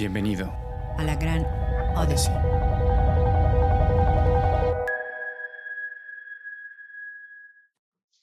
Bienvenido 0.00 0.50
a 0.96 1.04
la 1.04 1.14
gran 1.14 1.46
Odyssey. 1.94 2.32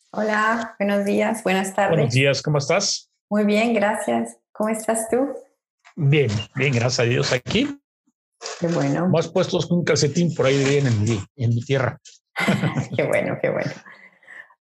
Hola, 0.10 0.76
buenos 0.80 1.06
días, 1.06 1.44
buenas 1.44 1.76
tardes. 1.76 1.96
Buenos 1.96 2.14
días, 2.16 2.42
¿cómo 2.42 2.58
estás? 2.58 3.12
Muy 3.30 3.46
bien, 3.46 3.76
gracias. 3.76 4.40
¿Cómo 4.54 4.70
estás 4.70 5.08
tú? 5.08 5.36
Bien, 5.96 6.32
bien, 6.56 6.74
gracias 6.74 7.00
a 7.02 7.04
Dios. 7.04 7.32
Aquí. 7.32 7.80
Qué 8.60 8.66
bueno. 8.70 9.08
Más 9.10 9.28
puestos 9.28 9.68
con 9.68 9.78
un 9.78 9.84
calcetín 9.84 10.34
por 10.34 10.48
ahí 10.48 10.58
bien 10.66 10.88
en 10.88 11.04
mi, 11.04 11.24
en 11.36 11.50
mi 11.52 11.62
tierra. 11.62 12.02
qué 12.98 13.04
bueno, 13.04 13.38
qué 13.40 13.52
bueno. 13.52 13.72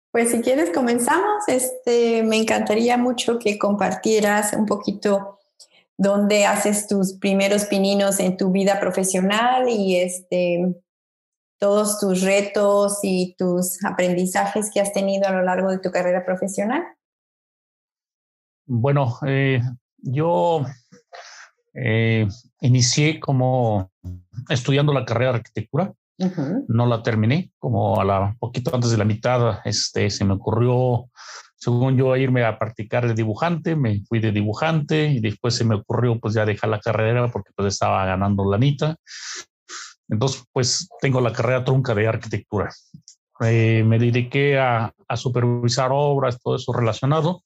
Pues 0.10 0.32
si 0.32 0.42
quieres 0.42 0.72
comenzamos, 0.72 1.44
este, 1.48 2.24
me 2.24 2.38
encantaría 2.38 2.98
mucho 2.98 3.38
que 3.38 3.60
compartieras 3.60 4.54
un 4.54 4.66
poquito 4.66 5.38
dónde 5.98 6.46
haces 6.46 6.88
tus 6.88 7.18
primeros 7.18 7.66
pininos 7.66 8.20
en 8.20 8.38
tu 8.38 8.52
vida 8.52 8.80
profesional 8.80 9.70
y 9.70 9.98
este, 9.98 10.76
todos 11.60 12.00
tus 12.00 12.22
retos 12.22 13.00
y 13.04 13.36
tus 13.38 13.84
aprendizajes 13.86 14.70
que 14.74 14.82
has 14.82 14.92
tenido 14.92 15.28
a 15.28 15.32
lo 15.32 15.44
largo 15.44 15.70
de 15.70 15.80
tu 15.80 15.92
carrera 15.92 16.26
profesional. 16.26 16.84
Bueno, 18.66 19.18
eh, 19.28 19.62
yo 19.98 20.66
eh, 21.74 22.28
inicié 22.62 23.20
como 23.20 23.92
estudiando 24.50 24.94
la 24.94 25.06
carrera 25.06 25.32
de 25.32 25.38
arquitectura. 25.38 25.94
No 26.68 26.86
la 26.86 27.04
terminé, 27.04 27.52
como 27.60 28.00
a 28.00 28.06
la 28.06 28.36
poquito 28.40 28.74
antes 28.74 28.92
de 28.92 28.98
la 28.98 29.04
mitad, 29.04 29.60
este, 29.66 30.10
se 30.10 30.24
me 30.24 30.36
ocurrió, 30.36 31.10
según 31.64 31.96
yo, 31.96 32.16
irme 32.18 32.44
a 32.44 32.60
practicar 32.60 33.08
de 33.08 33.14
dibujante, 33.14 33.76
me 33.76 34.02
fui 34.02 34.20
de 34.20 34.34
dibujante 34.34 35.06
y 35.06 35.22
después 35.22 35.56
se 35.56 35.64
me 35.64 35.76
ocurrió 35.76 36.20
pues 36.20 36.34
ya 36.34 36.46
dejar 36.46 36.70
la 36.70 36.80
carrera 36.80 37.30
porque 37.30 37.52
pues 37.56 37.74
estaba 37.74 38.06
ganando 38.06 38.50
la 38.50 38.58
mitad. 38.58 38.96
Entonces, 40.10 40.44
pues 40.52 40.90
tengo 41.00 41.22
la 41.22 41.32
carrera 41.32 41.64
trunca 41.64 41.96
de 41.96 42.06
arquitectura. 42.06 42.70
Eh, 43.40 43.84
me 43.86 43.98
dediqué 43.98 44.60
a, 44.60 44.94
a, 45.08 45.16
supervisar 45.16 45.90
obras, 45.94 46.38
todo 46.42 46.58
eso 46.58 46.74
relacionado, 46.74 47.44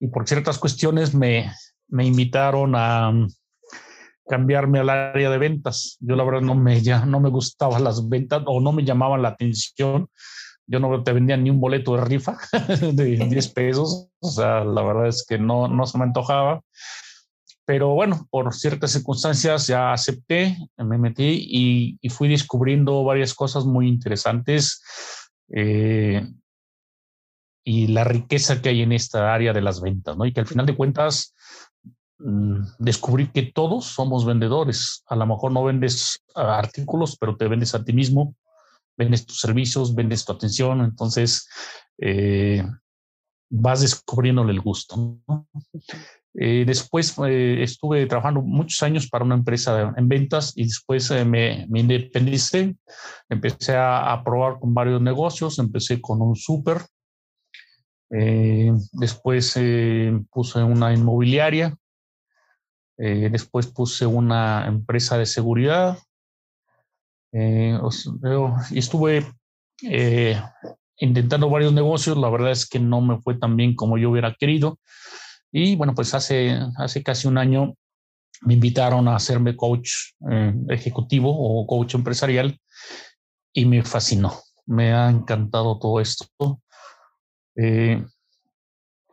y 0.00 0.08
por 0.08 0.26
ciertas 0.26 0.58
cuestiones 0.58 1.14
me, 1.14 1.52
me 1.88 2.04
invitaron 2.04 2.74
a, 2.74 3.12
cambiarme 4.26 4.80
al 4.80 4.90
área 4.90 5.30
de 5.30 5.38
ventas. 5.38 5.96
Yo 6.00 6.16
la 6.16 6.24
verdad 6.24 6.40
no 6.40 6.54
me, 6.54 6.80
ya, 6.80 7.04
no 7.04 7.20
me 7.20 7.30
gustaban 7.30 7.84
las 7.84 8.08
ventas 8.08 8.42
o 8.46 8.60
no 8.60 8.72
me 8.72 8.84
llamaban 8.84 9.22
la 9.22 9.28
atención. 9.28 10.08
Yo 10.66 10.80
no 10.80 11.02
te 11.02 11.12
vendía 11.12 11.36
ni 11.36 11.50
un 11.50 11.60
boleto 11.60 11.96
de 11.96 12.04
rifa 12.04 12.38
de 12.92 13.04
10 13.28 13.48
pesos. 13.48 14.08
O 14.20 14.30
sea, 14.30 14.64
la 14.64 14.82
verdad 14.82 15.08
es 15.08 15.24
que 15.28 15.38
no, 15.38 15.68
no 15.68 15.86
se 15.86 15.98
me 15.98 16.04
antojaba. 16.04 16.62
Pero 17.66 17.94
bueno, 17.94 18.26
por 18.30 18.52
ciertas 18.52 18.92
circunstancias 18.92 19.66
ya 19.66 19.92
acepté, 19.92 20.58
me 20.76 20.98
metí 20.98 21.46
y, 21.48 21.98
y 22.00 22.08
fui 22.10 22.28
descubriendo 22.28 23.04
varias 23.04 23.32
cosas 23.34 23.64
muy 23.64 23.88
interesantes. 23.88 24.82
Eh, 25.48 26.26
y 27.66 27.86
la 27.86 28.04
riqueza 28.04 28.60
que 28.60 28.68
hay 28.68 28.82
en 28.82 28.92
esta 28.92 29.32
área 29.32 29.54
de 29.54 29.62
las 29.62 29.80
ventas, 29.80 30.14
¿no? 30.16 30.26
Y 30.26 30.32
que 30.34 30.40
al 30.40 30.46
final 30.46 30.66
de 30.66 30.76
cuentas 30.76 31.34
Mm, 32.18 32.62
descubrir 32.78 33.32
que 33.32 33.42
todos 33.42 33.86
somos 33.86 34.24
vendedores. 34.24 35.04
A 35.08 35.16
lo 35.16 35.26
mejor 35.26 35.52
no 35.52 35.64
vendes 35.64 36.22
artículos, 36.34 37.16
pero 37.18 37.36
te 37.36 37.48
vendes 37.48 37.74
a 37.74 37.84
ti 37.84 37.92
mismo, 37.92 38.34
vendes 38.96 39.26
tus 39.26 39.40
servicios, 39.40 39.94
vendes 39.94 40.24
tu 40.24 40.32
atención. 40.32 40.80
Entonces, 40.80 41.48
eh, 41.98 42.64
vas 43.50 43.80
descubriéndole 43.80 44.52
el 44.52 44.60
gusto. 44.60 45.18
Eh, 46.36 46.64
después 46.66 47.14
eh, 47.26 47.62
estuve 47.62 48.06
trabajando 48.06 48.42
muchos 48.42 48.82
años 48.82 49.08
para 49.08 49.24
una 49.24 49.36
empresa 49.36 49.94
en 49.96 50.08
ventas 50.08 50.52
y 50.56 50.64
después 50.64 51.10
me, 51.26 51.66
independicé. 51.72 52.76
Empecé 53.28 53.76
a, 53.76 54.12
a, 54.12 54.24
probar 54.24 54.58
con 54.58 54.74
varios 54.74 55.00
negocios. 55.00 55.58
Empecé 55.58 56.00
con 56.00 56.20
un 56.22 56.34
súper. 56.34 56.78
después 58.10 59.54
puse 60.30 60.62
una 60.62 60.92
inmobiliaria 60.92 61.76
después 62.96 63.66
puse 63.66 64.06
una 64.06 64.66
empresa 64.68 65.18
de 65.18 65.26
seguridad. 65.26 65.98
Eh, 67.36 67.78
y 68.70 68.78
estuve 68.78 69.26
eh, 69.82 70.40
intentando 70.98 71.50
varios 71.50 71.72
negocios. 71.72 72.16
La 72.16 72.30
verdad 72.30 72.52
es 72.52 72.66
que 72.66 72.78
no 72.78 73.00
me 73.00 73.20
fue 73.20 73.34
tan 73.34 73.56
bien 73.56 73.74
como 73.74 73.98
yo 73.98 74.10
hubiera 74.10 74.34
querido. 74.34 74.78
Y 75.52 75.76
bueno, 75.76 75.94
pues 75.94 76.14
hace, 76.14 76.58
hace 76.76 77.02
casi 77.02 77.28
un 77.28 77.38
año 77.38 77.74
me 78.42 78.54
invitaron 78.54 79.08
a 79.08 79.16
hacerme 79.16 79.56
coach 79.56 79.90
ejecutivo 80.68 81.30
o 81.30 81.66
coach 81.66 81.94
empresarial 81.94 82.58
y 83.52 83.64
me 83.64 83.82
fascinó. 83.82 84.34
Me 84.66 84.92
ha 84.92 85.08
encantado 85.08 85.78
todo 85.78 86.00
esto. 86.00 86.26
Eh, 87.56 88.04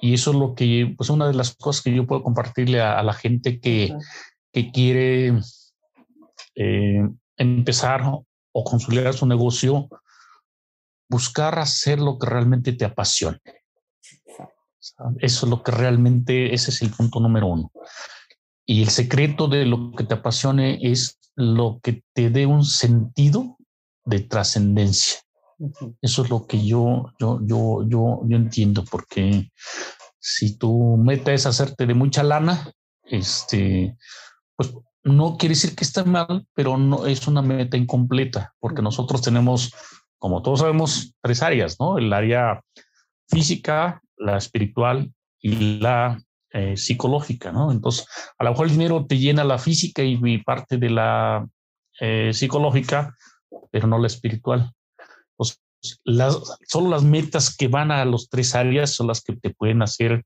y 0.02 0.14
eso 0.16 0.32
es 0.32 0.38
lo 0.38 0.56
que, 0.56 0.94
pues 0.98 1.10
una 1.10 1.28
de 1.28 1.36
las 1.36 1.56
cosas 1.56 1.84
que 1.84 1.94
yo 1.94 2.08
puedo 2.08 2.24
compartirle 2.24 2.82
a, 2.82 3.02
la 3.04 3.14
gente 3.14 3.60
que, 3.60 3.96
que 4.52 4.72
quiere 4.72 5.40
eh, 6.56 7.08
empezar 7.42 8.02
o 8.04 8.64
consolidar 8.64 9.14
su 9.14 9.26
negocio, 9.26 9.90
buscar 11.10 11.60
hacer 11.60 12.00
lo 12.00 12.18
que 12.18 12.28
realmente 12.28 12.74
te 12.74 12.86
apasione. 12.86 13.40
Eso 15.20 15.46
es 15.46 15.50
lo 15.50 15.62
que 15.62 15.72
realmente, 15.72 16.54
ese 16.54 16.72
es 16.72 16.82
el 16.82 16.92
punto 16.92 17.20
número 17.20 17.48
uno. 17.48 17.72
Y 18.66 18.82
el 18.82 18.90
secreto 18.90 19.48
de 19.48 19.66
lo 19.66 19.92
que 19.92 20.04
te 20.04 20.14
apasione 20.14 20.80
es 20.82 21.20
lo 21.36 21.80
que 21.84 22.04
te 22.14 22.30
dé 22.30 22.46
un 22.46 22.64
sentido 22.64 23.58
de 24.06 24.22
trascendencia. 24.22 25.20
Eso 26.02 26.24
es 26.24 26.30
lo 26.30 26.48
que 26.48 26.66
yo, 26.66 27.14
yo, 27.20 27.40
yo, 27.44 27.84
yo, 27.88 28.22
yo 28.26 28.38
entiendo, 28.38 28.84
porque 28.90 29.52
si 30.20 30.58
tu 30.58 30.98
meta 30.98 31.34
es 31.34 31.46
hacerte 31.46 31.86
de 31.86 31.94
mucha 31.94 32.24
lana, 32.24 32.72
este, 33.04 33.98
pues 34.56 34.74
no 35.04 35.38
quiere 35.38 35.56
decir 35.56 35.76
que 35.76 35.84
esté 35.84 36.04
mal, 36.04 36.46
pero 36.54 36.78
no 36.78 37.06
es 37.06 37.28
una 37.28 37.42
meta 37.42 37.78
incompleta, 37.78 38.54
porque 38.60 38.82
nosotros 38.82 39.22
tenemos, 39.22 39.74
como 40.20 40.42
todos 40.42 40.60
sabemos, 40.60 41.16
tres 41.22 41.42
áreas, 41.42 41.78
¿no? 41.80 41.98
El 41.98 42.14
área 42.14 42.62
física, 43.28 44.02
la 44.18 44.38
espiritual 44.38 45.12
y 45.40 45.80
la 45.80 46.22
eh, 46.52 46.78
psicológica, 46.78 47.52
¿no? 47.52 47.72
Entonces, 47.72 48.08
a 48.38 48.44
lo 48.44 48.52
mejor 48.52 48.68
el 48.68 48.74
dinero 48.74 49.06
te 49.06 49.18
llena 49.18 49.44
la 49.44 49.58
física 49.58 50.04
y 50.04 50.18
mi 50.18 50.38
parte 50.38 50.78
de 50.78 50.90
la 50.90 51.48
eh, 52.00 52.32
psicológica, 52.34 53.16
pero 53.72 53.88
no 53.88 53.98
la 53.98 54.08
espiritual 54.08 54.74
las, 56.04 56.38
solo 56.68 56.90
las 56.90 57.04
metas 57.04 57.56
que 57.56 57.68
van 57.68 57.92
a 57.92 58.06
los 58.06 58.30
tres 58.30 58.56
áreas 58.56 58.92
son 58.92 59.08
las 59.08 59.22
que 59.22 59.36
te 59.36 59.52
pueden 59.52 59.82
hacer 59.82 60.26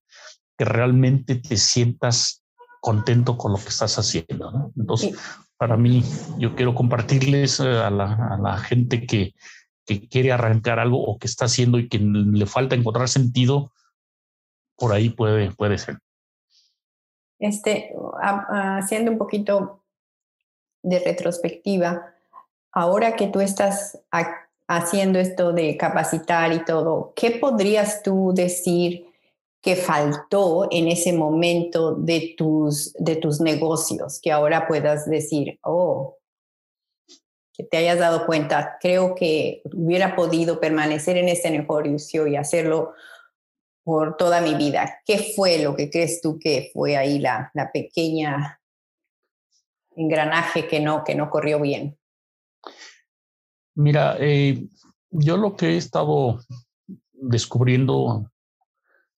que 0.57 0.65
realmente 0.65 1.35
te 1.35 1.57
sientas 1.57 2.43
contento 2.85 3.35
con 3.35 3.51
lo 3.51 3.57
que 3.57 3.69
estás 3.69 3.97
haciendo. 3.97 4.71
Entonces, 4.77 5.17
para 5.57 5.75
mí, 5.75 6.03
yo 6.37 6.55
quiero 6.55 6.75
compartirles 6.75 7.59
eh, 7.59 7.63
a 7.63 7.89
la, 7.89 8.57
gente 8.59 9.07
que, 9.07 9.33
que, 9.87 10.07
quiere 10.07 10.31
arrancar 10.31 10.77
algo 10.77 11.03
o 11.03 11.17
que 11.17 11.25
está 11.25 11.45
haciendo 11.45 11.79
y 11.79 11.89
que 11.89 11.97
le 11.97 12.45
falta 12.45 12.75
encontrar 12.75 13.09
sentido, 13.09 13.71
por 14.77 14.93
ahí 14.93 15.09
puede, 15.09 15.49
puede 15.49 15.79
ser. 15.79 15.97
Este, 17.39 17.91
haciendo 18.21 19.11
un 19.11 19.17
poquito 19.17 19.83
de 20.83 20.99
retrospectiva, 20.99 22.13
ahora 22.71 23.15
que 23.15 23.29
tú 23.29 23.39
estás 23.39 23.99
haciendo 24.67 25.17
esto 25.17 25.53
de 25.53 25.75
capacitar 25.75 26.53
y 26.53 26.63
todo, 26.63 27.13
¿qué 27.15 27.31
podrías 27.31 28.03
tú 28.03 28.31
decir 28.35 29.04
que 29.65 29.75
faltó 29.75 30.67
en 30.69 30.87
ese 30.89 31.11
momento 31.11 31.95
de 31.95 32.35
tus, 32.37 32.93
de 32.99 33.15
tus 33.15 33.41
negocios 33.41 34.19
que 34.21 34.31
ahora 34.31 34.67
puedas 34.67 35.09
decir, 35.09 35.57
oh, 35.63 36.19
que 37.51 37.63
te 37.63 37.77
hayas 37.77 37.97
dado 37.97 38.27
cuenta, 38.27 38.77
creo 38.79 39.15
que 39.15 39.63
hubiera 39.73 40.15
podido 40.15 40.59
permanecer 40.59 41.17
en 41.17 41.29
este 41.29 41.49
negocio 41.49 42.27
y 42.27 42.35
hacerlo 42.35 42.93
por 43.83 44.17
toda 44.17 44.39
mi 44.39 44.53
vida. 44.53 44.99
¿Qué 45.03 45.33
fue 45.35 45.57
lo 45.57 45.75
que 45.75 45.89
crees 45.89 46.21
tú 46.21 46.37
que 46.37 46.69
fue 46.71 46.95
ahí 46.95 47.17
la, 47.17 47.49
la 47.55 47.71
pequeña 47.71 48.61
engranaje 49.95 50.67
que 50.67 50.79
no, 50.79 51.03
que 51.03 51.15
no 51.15 51.31
corrió 51.31 51.59
bien? 51.59 51.97
Mira, 53.73 54.15
eh, 54.19 54.67
yo 55.09 55.37
lo 55.37 55.55
que 55.55 55.69
he 55.69 55.77
estado 55.77 56.39
descubriendo 57.13 58.29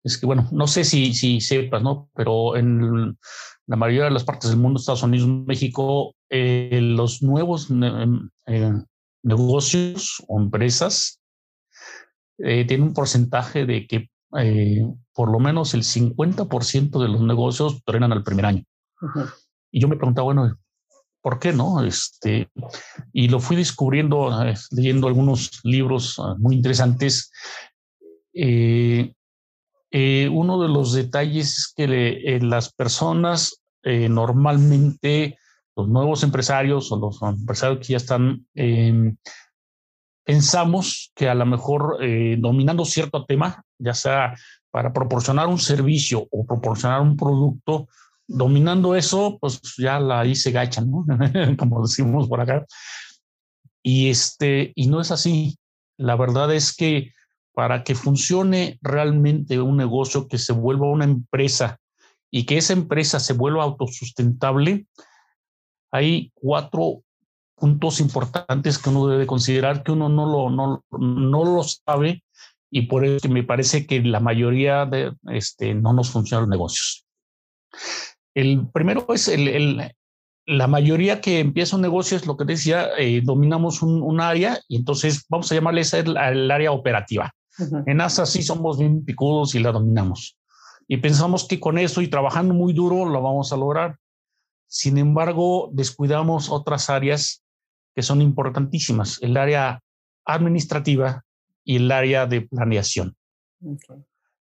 es 0.06 0.18
que, 0.18 0.26
bueno, 0.26 0.48
no 0.52 0.68
sé 0.68 0.84
si, 0.84 1.14
si 1.14 1.42
sepas, 1.42 1.84
¿no? 1.84 2.10
Pero 2.16 2.56
en 2.56 3.18
la 3.68 3.76
mayoría 3.76 4.06
de 4.06 4.12
las 4.12 4.24
partes 4.24 4.50
del 4.50 4.60
mundo, 4.60 4.80
Estados 4.80 5.04
Unidos, 5.04 5.28
México, 5.28 6.16
eh, 6.30 6.80
los 6.82 7.22
nuevos 7.22 7.70
eh, 7.72 8.74
negocios 9.24 10.24
o 10.28 10.40
empresas 10.40 11.20
tienen 12.38 12.84
un 12.84 12.94
porcentaje 12.94 13.66
de 13.66 13.88
que 13.88 14.10
por 15.14 15.32
lo 15.32 15.40
menos 15.40 15.74
el 15.74 15.84
50% 15.84 17.02
de 17.02 17.08
los 17.08 17.22
negocios 17.22 17.82
truenan 17.86 18.12
al 18.12 18.24
primer 18.24 18.46
año. 18.46 18.64
Y 19.72 19.80
yo 19.80 19.88
me 19.88 19.96
preguntaba, 19.96 20.26
bueno, 20.26 20.58
¿por 21.26 21.40
qué 21.40 21.52
no? 21.52 21.84
Este, 21.84 22.52
y 23.12 23.30
lo 23.30 23.40
fui 23.40 23.56
descubriendo 23.56 24.44
eh, 24.44 24.54
leyendo 24.70 25.08
algunos 25.08 25.60
libros 25.64 26.20
ah, 26.20 26.36
muy 26.38 26.56
interesantes. 26.56 27.32
Eh, 28.32 29.12
eh, 29.98 30.28
uno 30.30 30.62
de 30.62 30.68
los 30.68 30.92
detalles 30.94 31.58
es 31.58 31.74
que 31.74 32.40
las 32.42 32.74
personas 32.74 33.62
normalmente, 33.84 35.38
los 35.76 35.88
nuevos 35.88 36.24
empresarios 36.24 36.92
o 36.92 36.98
los 36.98 37.22
empresarios 37.22 37.80
que 37.80 37.94
ya 37.94 37.98
están, 37.98 38.48
em, 38.56 39.16
pensamos 40.26 41.12
que 41.16 41.30
a 41.30 41.36
lo 41.36 41.46
mejor 41.46 42.00
dominando 42.40 42.84
cierto 42.84 43.26
tema, 43.26 43.64
ya 43.78 43.94
sea 43.94 44.34
para 44.72 44.92
proporcionar 44.92 45.48
un 45.48 45.60
servicio 45.60 46.28
o 46.32 46.46
proporcionar 46.46 47.00
un 47.00 47.16
producto, 47.16 47.88
dominando 48.28 48.96
eso, 48.96 49.38
pues 49.40 49.62
ya 49.78 50.00
la 50.00 50.22
ahí 50.22 50.36
se 50.36 50.52
¿no? 50.82 51.06
Como 51.58 51.82
decimos 51.82 52.28
por 52.28 52.42
acá. 52.42 52.66
Y 53.84 54.10
este, 54.10 54.74
y 54.76 54.88
no 54.88 55.00
es 55.02 55.12
así. 55.12 55.58
La 55.98 56.16
verdad 56.16 56.54
es 56.54 56.76
que 56.76 57.12
para 57.56 57.84
que 57.84 57.96
funcione 57.96 58.78
realmente 58.82 59.60
un 59.60 59.78
negocio, 59.78 60.28
que 60.28 60.38
se 60.38 60.54
vuelva 60.54 60.90
una 60.90 61.06
empresa 61.06 61.80
y 62.30 62.46
que 62.46 62.58
esa 62.58 62.74
empresa 62.74 63.20
se 63.20 63.34
vuelva 63.34 63.64
autosustentable, 63.64 64.88
hay 65.92 66.32
cuatro 66.34 67.02
puntos 67.56 68.02
importantes 68.02 68.78
que 68.78 68.90
uno 68.90 69.08
debe 69.08 69.26
considerar 69.26 69.84
que 69.84 69.94
uno 69.94 70.10
no 70.10 70.26
lo, 70.26 70.50
no, 70.50 70.84
no 70.92 71.46
lo 71.46 71.64
sabe 71.64 72.24
y 72.70 72.84
por 72.84 73.06
eso 73.06 73.30
me 73.30 73.44
parece 73.44 73.88
que 73.88 74.02
la 74.02 74.20
mayoría 74.20 74.86
de 74.86 75.14
este, 75.30 75.74
no 75.74 75.94
nos 75.94 76.10
funcionan 76.10 76.44
los 76.44 76.50
negocios. 76.50 77.06
El 78.34 78.68
primero 78.74 79.06
es 79.14 79.30
el, 79.30 79.94
la 80.46 80.68
mayoría 80.68 81.22
que 81.22 81.40
empieza 81.40 81.76
un 81.76 81.82
negocio 81.82 82.18
es 82.18 82.26
lo 82.26 82.38
que 82.38 82.46
decía, 82.46 82.90
eh, 82.98 83.22
dominamos 83.24 83.82
un, 83.82 84.20
área 84.20 84.60
y 84.68 84.78
entonces 84.78 85.26
vamos 85.30 85.52
a 85.52 85.56
llamarle 85.56 85.82
esa 85.82 86.00
el, 86.00 86.52
área 86.52 86.72
operativa. 86.72 87.34
En 87.86 88.02
ASA 88.02 88.26
sí 88.26 88.44
somos 88.44 88.78
bien 88.78 89.06
picudos 89.06 89.56
y 89.56 89.60
la 89.60 89.72
dominamos. 89.72 90.38
Y 90.88 90.98
pensamos 90.98 91.48
que 91.48 91.60
con 91.60 91.78
eso 91.78 92.02
y 92.02 92.08
trabajando 92.08 92.54
muy 92.54 92.74
duro 92.74 93.06
lo 93.06 93.22
vamos 93.22 93.52
a 93.52 93.58
lograr. 93.58 93.98
Sin 94.68 94.98
embargo, 94.98 95.70
descuidamos 95.74 96.50
otras 96.50 96.90
áreas 96.90 97.44
que 97.96 98.02
son 98.02 98.22
importantísimas. 98.22 99.20
El 99.22 99.38
área 99.38 99.82
administrativa 100.26 101.24
y 101.64 101.78
el 101.78 101.92
área 101.92 102.26
de 102.26 102.42
planeación. 102.42 103.16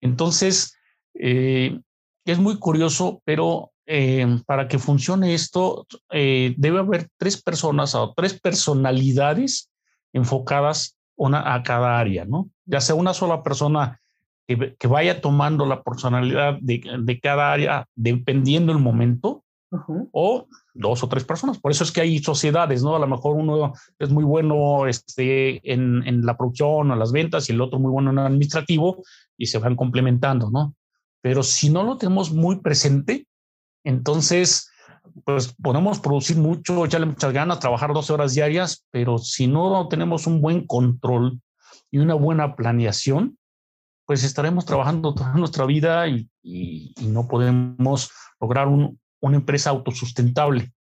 Entonces, 0.01 0.75
eh, 1.13 1.79
es 2.25 2.39
muy 2.39 2.59
curioso, 2.59 3.21
pero 3.25 3.71
eh, 3.85 4.41
para 4.45 4.67
que 4.67 4.79
funcione 4.79 5.33
esto, 5.33 5.87
eh, 6.11 6.53
debe 6.57 6.79
haber 6.79 7.09
tres 7.17 7.41
personas 7.41 7.95
o 7.95 8.13
tres 8.15 8.39
personalidades 8.39 9.71
enfocadas 10.11 10.96
una, 11.17 11.53
a 11.53 11.63
cada 11.63 11.99
área, 11.99 12.23
¿no? 12.25 12.49
Ya 12.65 12.79
sea 12.79 12.95
una 12.95 13.13
sola 13.13 13.43
persona 13.43 13.99
que, 14.47 14.75
que 14.79 14.87
vaya 14.87 15.19
tomando 15.19 15.65
la 15.65 15.83
personalidad 15.83 16.57
de, 16.61 16.81
de, 17.03 17.19
cada 17.19 17.51
área 17.51 17.85
dependiendo 17.95 18.71
el 18.71 18.79
momento, 18.79 19.43
o 20.11 20.47
dos 20.73 21.03
o 21.03 21.09
tres 21.09 21.23
personas. 21.23 21.59
Por 21.59 21.71
eso 21.71 21.83
es 21.83 21.91
que 21.91 22.01
hay 22.01 22.19
sociedades, 22.19 22.83
¿no? 22.83 22.95
A 22.95 22.99
lo 22.99 23.07
mejor 23.07 23.35
uno 23.35 23.73
es 23.99 24.09
muy 24.09 24.23
bueno 24.23 24.87
este, 24.87 25.59
en, 25.71 26.07
en 26.07 26.25
la 26.25 26.37
producción 26.37 26.91
o 26.91 26.95
las 26.95 27.11
ventas 27.11 27.49
y 27.49 27.53
el 27.53 27.61
otro 27.61 27.79
muy 27.79 27.91
bueno 27.91 28.11
en 28.11 28.19
el 28.19 28.25
administrativo 28.25 29.03
y 29.37 29.47
se 29.47 29.57
van 29.57 29.75
complementando, 29.75 30.49
¿no? 30.49 30.73
Pero 31.21 31.43
si 31.43 31.69
no 31.69 31.83
lo 31.83 31.97
tenemos 31.97 32.31
muy 32.31 32.61
presente, 32.61 33.27
entonces, 33.83 34.69
pues 35.25 35.53
podemos 35.61 35.99
producir 35.99 36.37
mucho, 36.37 36.85
echarle 36.85 37.07
muchas 37.07 37.33
ganas, 37.33 37.59
trabajar 37.59 37.93
12 37.93 38.13
horas 38.13 38.33
diarias, 38.33 38.85
pero 38.91 39.17
si 39.17 39.47
no 39.47 39.87
tenemos 39.87 40.27
un 40.27 40.41
buen 40.41 40.65
control 40.65 41.41
y 41.91 41.99
una 41.99 42.13
buena 42.13 42.55
planeación, 42.55 43.37
pues 44.05 44.23
estaremos 44.23 44.65
trabajando 44.65 45.13
toda 45.13 45.33
nuestra 45.35 45.65
vida 45.65 46.07
y, 46.07 46.29
no 47.01 47.27
podemos 47.27 48.11
lograr 48.39 48.67
una 48.67 49.35
empresa 49.35 49.69
autosustentable. 49.71 50.71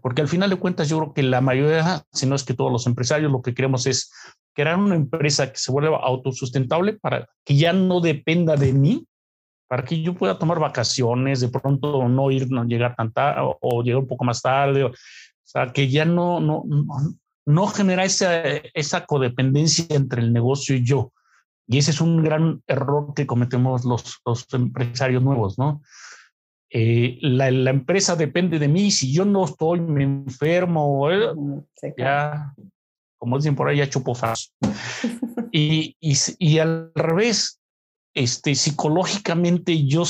Porque 0.00 0.22
al 0.22 0.28
final 0.28 0.50
de 0.50 0.56
cuentas, 0.56 0.88
yo 0.88 0.98
creo 0.98 1.12
que 1.12 1.24
la 1.24 1.40
mayoría, 1.40 2.04
si 2.12 2.26
no 2.26 2.36
es 2.36 2.44
que 2.44 2.54
todos 2.54 2.70
los 2.70 2.86
empresarios, 2.86 3.32
lo 3.32 3.42
que 3.42 3.54
queremos 3.54 3.86
es 3.86 4.12
crear 4.54 4.78
una 4.78 4.94
empresa 4.94 5.50
que 5.50 5.58
se 5.58 5.72
vuelva 5.72 5.98
autosustentable 5.98 6.94
para 6.94 7.28
que 7.44 7.56
ya 7.56 7.72
no 7.72 8.00
dependa 8.00 8.56
de 8.56 8.72
mí 8.72 9.06
para 9.68 9.84
que 9.84 10.00
yo 10.00 10.14
pueda 10.14 10.38
tomar 10.38 10.58
vacaciones, 10.58 11.40
de 11.40 11.48
pronto 11.48 12.08
no 12.08 12.30
ir, 12.30 12.50
no 12.50 12.64
llegar 12.64 12.94
tan 12.94 13.12
tarde 13.12 13.40
o, 13.60 13.82
llegar 13.82 14.00
un 14.00 14.06
poco 14.06 14.24
más 14.24 14.42
tarde, 14.42 14.84
o, 14.84 14.92
sea, 15.42 15.72
que 15.72 15.88
ya 15.88 16.04
no, 16.04 16.40
no, 16.40 16.64
no, 17.46 17.66
genera 17.68 18.04
esa, 18.04 18.42
esa 18.74 19.06
codependencia 19.06 19.86
entre 19.90 20.22
el 20.22 20.32
negocio 20.32 20.76
y 20.76 20.84
yo. 20.84 21.12
Y 21.68 21.78
ese 21.78 21.90
es 21.90 22.00
un 22.00 22.22
gran 22.22 22.62
error 22.68 23.12
que 23.14 23.26
cometemos 23.26 23.84
los, 23.84 24.20
los 24.24 24.46
empresarios 24.54 25.22
nuevos, 25.22 25.58
¿no? 25.58 25.82
Eh, 26.70 27.18
la, 27.20 27.50
la, 27.50 27.70
empresa 27.70 28.16
depende 28.16 28.58
de 28.58 28.68
mí, 28.68 28.90
si 28.90 29.12
yo 29.12 29.24
no 29.24 29.44
estoy, 29.44 29.80
me 29.80 30.02
enfermo, 30.02 31.10
eh, 31.10 31.32
ya, 31.96 32.54
como 33.18 33.36
dicen 33.36 33.54
por 33.54 33.68
ahí, 33.68 33.78
ya 33.78 33.88
chupo 33.88 34.14
fácil. 34.14 34.52
y, 35.52 35.96
y, 36.00 36.16
y 36.38 36.58
al 36.58 36.90
revés, 36.94 37.60
este, 38.16 38.54
psicológicamente 38.54 39.84
yo, 39.84 40.04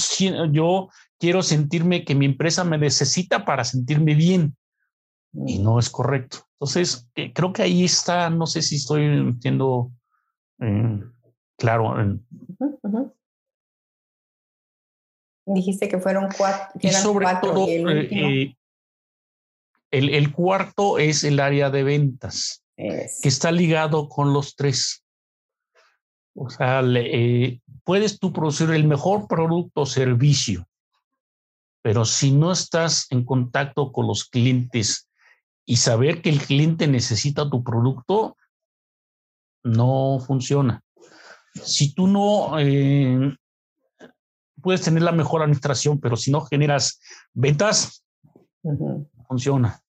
yo 0.52 0.88
quiero 1.18 1.42
sentirme 1.42 2.04
que 2.04 2.14
mi 2.14 2.26
empresa 2.26 2.62
me 2.62 2.78
necesita 2.78 3.44
para 3.44 3.64
sentirme 3.64 4.14
bien 4.14 4.56
y 5.32 5.58
mm. 5.58 5.62
no 5.62 5.78
es 5.80 5.90
correcto. 5.90 6.46
Entonces, 6.52 7.08
eh, 7.16 7.32
creo 7.32 7.52
que 7.52 7.62
ahí 7.62 7.84
está, 7.84 8.30
no 8.30 8.46
sé 8.46 8.62
si 8.62 8.76
estoy 8.76 9.36
siendo 9.40 9.90
eh, 10.60 11.02
claro. 11.58 11.94
Dijiste 15.44 15.88
que 15.88 15.98
fueron 15.98 16.28
cuatro. 16.36 16.80
y 16.80 16.92
sobre 16.92 17.26
todo, 17.42 17.66
eh, 17.68 18.56
el, 19.90 20.14
el, 20.14 20.32
cuarto 20.32 20.98
es 20.98 21.24
el 21.24 21.40
área 21.40 21.70
de 21.70 21.82
ventas, 21.82 22.64
que 22.76 23.28
está 23.28 23.50
ligado 23.50 24.08
con 24.08 24.32
los 24.32 24.54
tres. 24.54 25.04
O 26.38 26.50
sea, 26.50 26.82
eh, 26.84 27.60
puedes 27.86 28.18
tú 28.18 28.32
producir 28.32 28.68
el 28.72 28.84
mejor 28.84 29.28
producto 29.28 29.82
o 29.82 29.86
servicio, 29.86 30.66
pero 31.82 32.04
si 32.04 32.32
no 32.32 32.50
estás 32.50 33.06
en 33.10 33.24
contacto 33.24 33.92
con 33.92 34.08
los 34.08 34.24
clientes 34.24 35.08
y 35.64 35.76
saber 35.76 36.20
que 36.20 36.30
el 36.30 36.40
cliente 36.40 36.88
necesita 36.88 37.48
tu 37.48 37.62
producto, 37.62 38.36
no 39.62 40.18
funciona. 40.18 40.82
Si 41.54 41.94
tú 41.94 42.08
no 42.08 42.58
eh, 42.58 43.36
puedes 44.60 44.82
tener 44.82 45.02
la 45.02 45.12
mejor 45.12 45.42
administración, 45.42 46.00
pero 46.00 46.16
si 46.16 46.32
no 46.32 46.40
generas 46.40 47.00
ventas, 47.34 48.04
funciona 49.28 49.80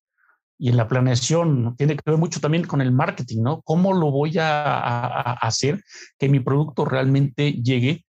y 0.57 0.69
en 0.69 0.77
la 0.77 0.87
planeación 0.87 1.75
tiene 1.77 1.95
que 1.95 2.09
ver 2.09 2.17
mucho 2.19 2.39
también 2.39 2.65
con 2.65 2.81
el 2.81 2.91
marketing, 2.91 3.43
¿no? 3.43 3.61
¿Cómo 3.61 3.93
lo 3.93 4.11
voy 4.11 4.37
a, 4.39 5.33
hacer 5.33 5.83
que 6.17 6.29
mi 6.29 6.39
producto 6.39 6.85
realmente 6.85 7.53
llegue? 7.53 8.05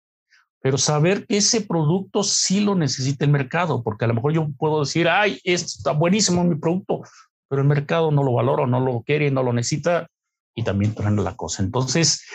Pero 0.61 0.77
saber 0.77 1.25
que 1.25 1.37
ese 1.37 1.61
producto 1.61 2.23
sí 2.23 2.61
lo 2.61 2.75
necesita 2.75 3.25
el 3.25 3.31
mercado, 3.31 3.83
porque 3.83 4.05
a 4.05 4.07
lo 4.07 4.13
mejor 4.13 4.33
yo 4.33 4.47
puedo 4.57 4.81
decir, 4.81 5.07
ay, 5.07 5.39
está 5.43 5.91
buenísimo 5.91 6.43
mi 6.43 6.55
producto, 6.55 7.01
pero 7.49 7.61
el 7.61 7.67
mercado 7.67 8.11
no 8.11 8.23
lo 8.23 8.33
valora, 8.33 8.65
no 8.65 8.79
lo 8.79 9.01
quiere, 9.01 9.31
no 9.31 9.43
lo 9.43 9.53
necesita 9.53 10.07
y 10.55 10.63
también 10.63 10.93
traen 10.93 11.21
la 11.23 11.35
cosa. 11.35 11.63
Entonces, 11.63 12.25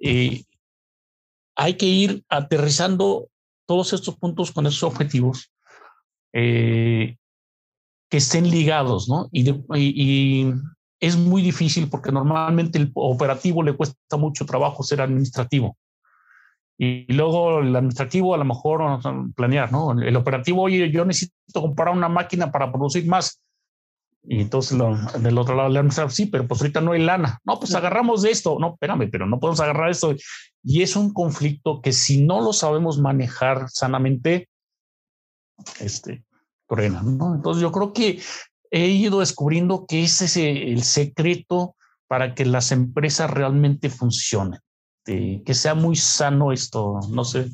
eh, 0.00 0.44
hay 1.56 1.74
que 1.74 1.86
ir 1.86 2.24
aterrizando 2.28 3.28
todos 3.66 3.92
estos 3.92 4.16
puntos 4.16 4.52
con 4.52 4.66
esos 4.66 4.82
objetivos 4.82 5.52
eh, 6.32 7.16
que 8.08 8.16
estén 8.18 8.50
ligados, 8.50 9.08
¿no? 9.08 9.28
Y, 9.32 9.50
y, 9.74 10.52
es 11.00 11.16
muy 11.16 11.42
difícil 11.42 11.88
porque 11.88 12.10
normalmente 12.10 12.76
el 12.76 12.90
operativo 12.94 13.62
le 13.62 13.76
cuesta 13.76 14.16
mucho 14.16 14.44
trabajo 14.44 14.82
ser 14.82 15.00
administrativo. 15.00 15.76
Y 16.76 17.12
luego 17.12 17.60
el 17.60 17.74
administrativo 17.74 18.34
a 18.34 18.38
lo 18.38 18.44
mejor 18.44 19.00
planear, 19.34 19.70
¿no? 19.70 19.92
El 20.00 20.16
operativo, 20.16 20.62
oye, 20.62 20.90
yo 20.90 21.04
necesito 21.04 21.60
comprar 21.60 21.94
una 21.94 22.08
máquina 22.08 22.50
para 22.50 22.72
producir 22.72 23.06
más. 23.06 23.40
Y 24.24 24.40
entonces 24.40 24.76
lo, 24.76 24.96
del 25.20 25.38
otro 25.38 25.54
lado 25.54 25.68
le 25.68 25.78
administrativo, 25.78 26.10
sí, 26.10 26.26
pero 26.26 26.46
pues 26.46 26.60
ahorita 26.60 26.80
no 26.80 26.92
hay 26.92 27.02
lana. 27.02 27.40
No, 27.44 27.58
pues 27.58 27.74
agarramos 27.74 28.22
de 28.22 28.30
esto. 28.30 28.58
No, 28.60 28.74
espérame, 28.74 29.08
pero 29.10 29.26
no 29.26 29.38
podemos 29.38 29.60
agarrar 29.60 29.90
esto. 29.90 30.14
Y 30.62 30.82
es 30.82 30.96
un 30.96 31.12
conflicto 31.12 31.80
que 31.80 31.92
si 31.92 32.24
no 32.24 32.40
lo 32.40 32.52
sabemos 32.52 32.98
manejar 32.98 33.68
sanamente, 33.70 34.48
este, 35.80 36.24
¿no? 36.70 37.34
Entonces 37.34 37.62
yo 37.62 37.72
creo 37.72 37.92
que 37.92 38.20
he 38.70 38.86
ido 38.86 39.20
descubriendo 39.20 39.86
que 39.86 40.04
ese 40.04 40.26
es 40.26 40.36
el 40.36 40.82
secreto 40.82 41.76
para 42.06 42.34
que 42.34 42.44
las 42.44 42.72
empresas 42.72 43.30
realmente 43.30 43.90
funcionen, 43.90 44.60
que 45.04 45.54
sea 45.54 45.74
muy 45.74 45.96
sano 45.96 46.52
esto. 46.52 47.00
No 47.10 47.24
sé 47.24 47.48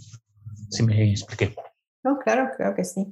si 0.70 0.82
me 0.82 1.10
expliqué. 1.10 1.54
No, 2.02 2.18
claro, 2.18 2.50
creo 2.56 2.74
que 2.74 2.84
sí. 2.84 3.06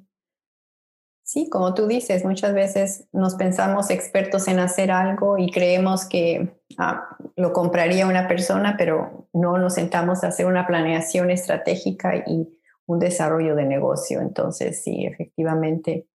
Sí, 1.25 1.49
como 1.49 1.73
tú 1.73 1.87
dices, 1.87 2.25
muchas 2.25 2.52
veces 2.52 3.09
nos 3.12 3.37
pensamos 3.37 3.90
expertos 3.90 4.49
en 4.49 4.59
hacer 4.59 4.90
algo 4.90 5.38
y 5.38 5.50
creemos 5.50 6.04
que 6.04 6.61
ah, 6.78 7.16
lo 7.37 7.52
compraría 7.52 8.06
una 8.06 8.28
persona, 8.28 8.75
pero 8.76 9.28
no 9.32 9.56
nos 9.56 9.75
sentamos 9.75 10.25
a 10.25 10.28
hacer 10.28 10.47
una 10.47 10.66
planeación 10.66 11.30
estratégica 11.30 12.16
y 12.26 12.49
un 12.87 12.99
desarrollo 12.99 13.55
de 13.55 13.65
negocio. 13.65 14.21
Entonces, 14.21 14.83
sí, 14.83 15.07
efectivamente, 15.07 16.07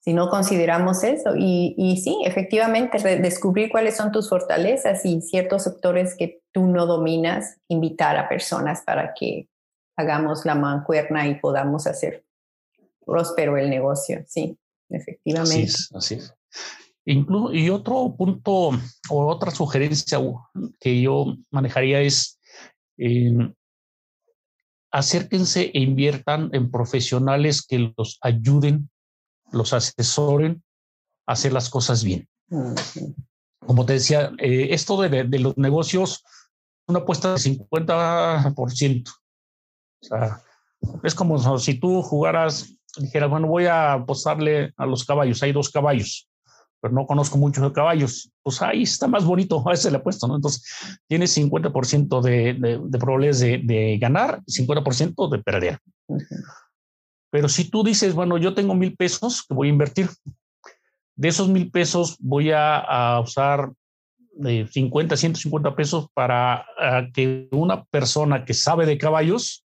si 0.00 0.14
no 0.14 0.30
consideramos 0.30 1.04
eso, 1.04 1.34
y, 1.36 1.74
y 1.76 1.98
sí, 1.98 2.22
efectivamente, 2.24 2.98
descubrir 3.18 3.70
cuáles 3.70 3.96
son 3.96 4.12
tus 4.12 4.28
fortalezas 4.28 5.04
y 5.04 5.20
ciertos 5.20 5.64
sectores 5.64 6.16
que 6.16 6.40
tú 6.52 6.66
no 6.66 6.86
dominas, 6.86 7.58
invitar 7.68 8.16
a 8.16 8.28
personas 8.28 8.82
para 8.82 9.12
que 9.14 9.48
hagamos 9.96 10.44
la 10.46 10.54
mancuerna 10.54 11.28
y 11.28 11.34
podamos 11.34 11.86
hacer 11.86 12.24
próspero 13.04 13.56
el 13.58 13.68
negocio, 13.68 14.24
sí, 14.26 14.56
efectivamente. 14.88 15.64
Así 15.64 15.64
es, 15.64 15.90
así 15.94 16.14
es. 16.14 16.34
y 17.04 17.70
otro 17.70 18.14
punto 18.16 18.70
o 19.10 19.26
otra 19.26 19.50
sugerencia 19.50 20.18
que 20.78 21.00
yo 21.00 21.36
manejaría 21.50 22.00
es 22.00 22.38
eh, 22.98 23.52
acérquense 24.90 25.70
e 25.74 25.80
inviertan 25.80 26.50
en 26.52 26.70
profesionales 26.70 27.64
que 27.66 27.92
los 27.96 28.18
ayuden, 28.22 28.90
los 29.52 29.72
asesoren 29.72 30.62
a 31.26 31.32
hacer 31.32 31.52
las 31.52 31.68
cosas 31.68 32.04
bien. 32.04 32.28
Como 33.66 33.86
te 33.86 33.94
decía, 33.94 34.32
eh, 34.38 34.68
esto 34.70 35.00
de, 35.00 35.24
de, 35.24 35.38
los 35.38 35.56
negocios, 35.56 36.24
una 36.86 37.00
apuesta 37.00 37.32
de 37.32 37.38
50%. 37.38 39.08
O 39.08 40.06
sea, 40.06 40.42
es 41.02 41.14
como 41.14 41.58
si 41.58 41.74
tú 41.74 42.02
jugaras 42.02 42.74
dijera, 42.96 43.26
bueno, 43.26 43.46
voy 43.46 43.66
a 43.66 43.92
apostarle 43.92 44.72
a 44.76 44.86
los 44.86 45.04
caballos, 45.04 45.42
hay 45.42 45.52
dos 45.52 45.70
caballos, 45.70 46.28
pero 46.80 46.94
no 46.94 47.06
conozco 47.06 47.38
mucho 47.38 47.62
de 47.62 47.72
caballos, 47.72 48.30
pues 48.42 48.62
ahí 48.62 48.82
está 48.82 49.06
más 49.06 49.24
bonito, 49.24 49.62
a 49.68 49.74
ese 49.74 49.90
le 49.90 49.98
apuesto, 49.98 50.26
¿no? 50.26 50.36
Entonces, 50.36 50.64
tienes 51.06 51.36
50% 51.36 52.22
de, 52.22 52.54
de, 52.54 52.80
de 52.82 52.98
probabilidades 52.98 53.40
de, 53.40 53.58
de, 53.58 53.98
ganar 53.98 54.40
y 54.46 54.52
50% 54.52 55.30
de 55.30 55.38
perder. 55.42 55.78
Pero 57.30 57.48
si 57.48 57.70
tú 57.70 57.84
dices, 57.84 58.14
bueno, 58.14 58.38
yo 58.38 58.54
tengo 58.54 58.74
mil 58.74 58.96
pesos 58.96 59.44
que 59.46 59.54
voy 59.54 59.68
a 59.68 59.70
invertir, 59.70 60.08
de 61.16 61.28
esos 61.28 61.48
mil 61.48 61.70
pesos 61.70 62.16
voy 62.18 62.50
a, 62.50 62.78
a 62.78 63.20
usar 63.20 63.72
de 64.32 64.66
50, 64.66 65.16
150 65.16 65.76
pesos 65.76 66.06
para 66.14 66.64
que 67.12 67.48
una 67.52 67.84
persona 67.84 68.44
que 68.44 68.54
sabe 68.54 68.86
de 68.86 68.96
caballos 68.96 69.64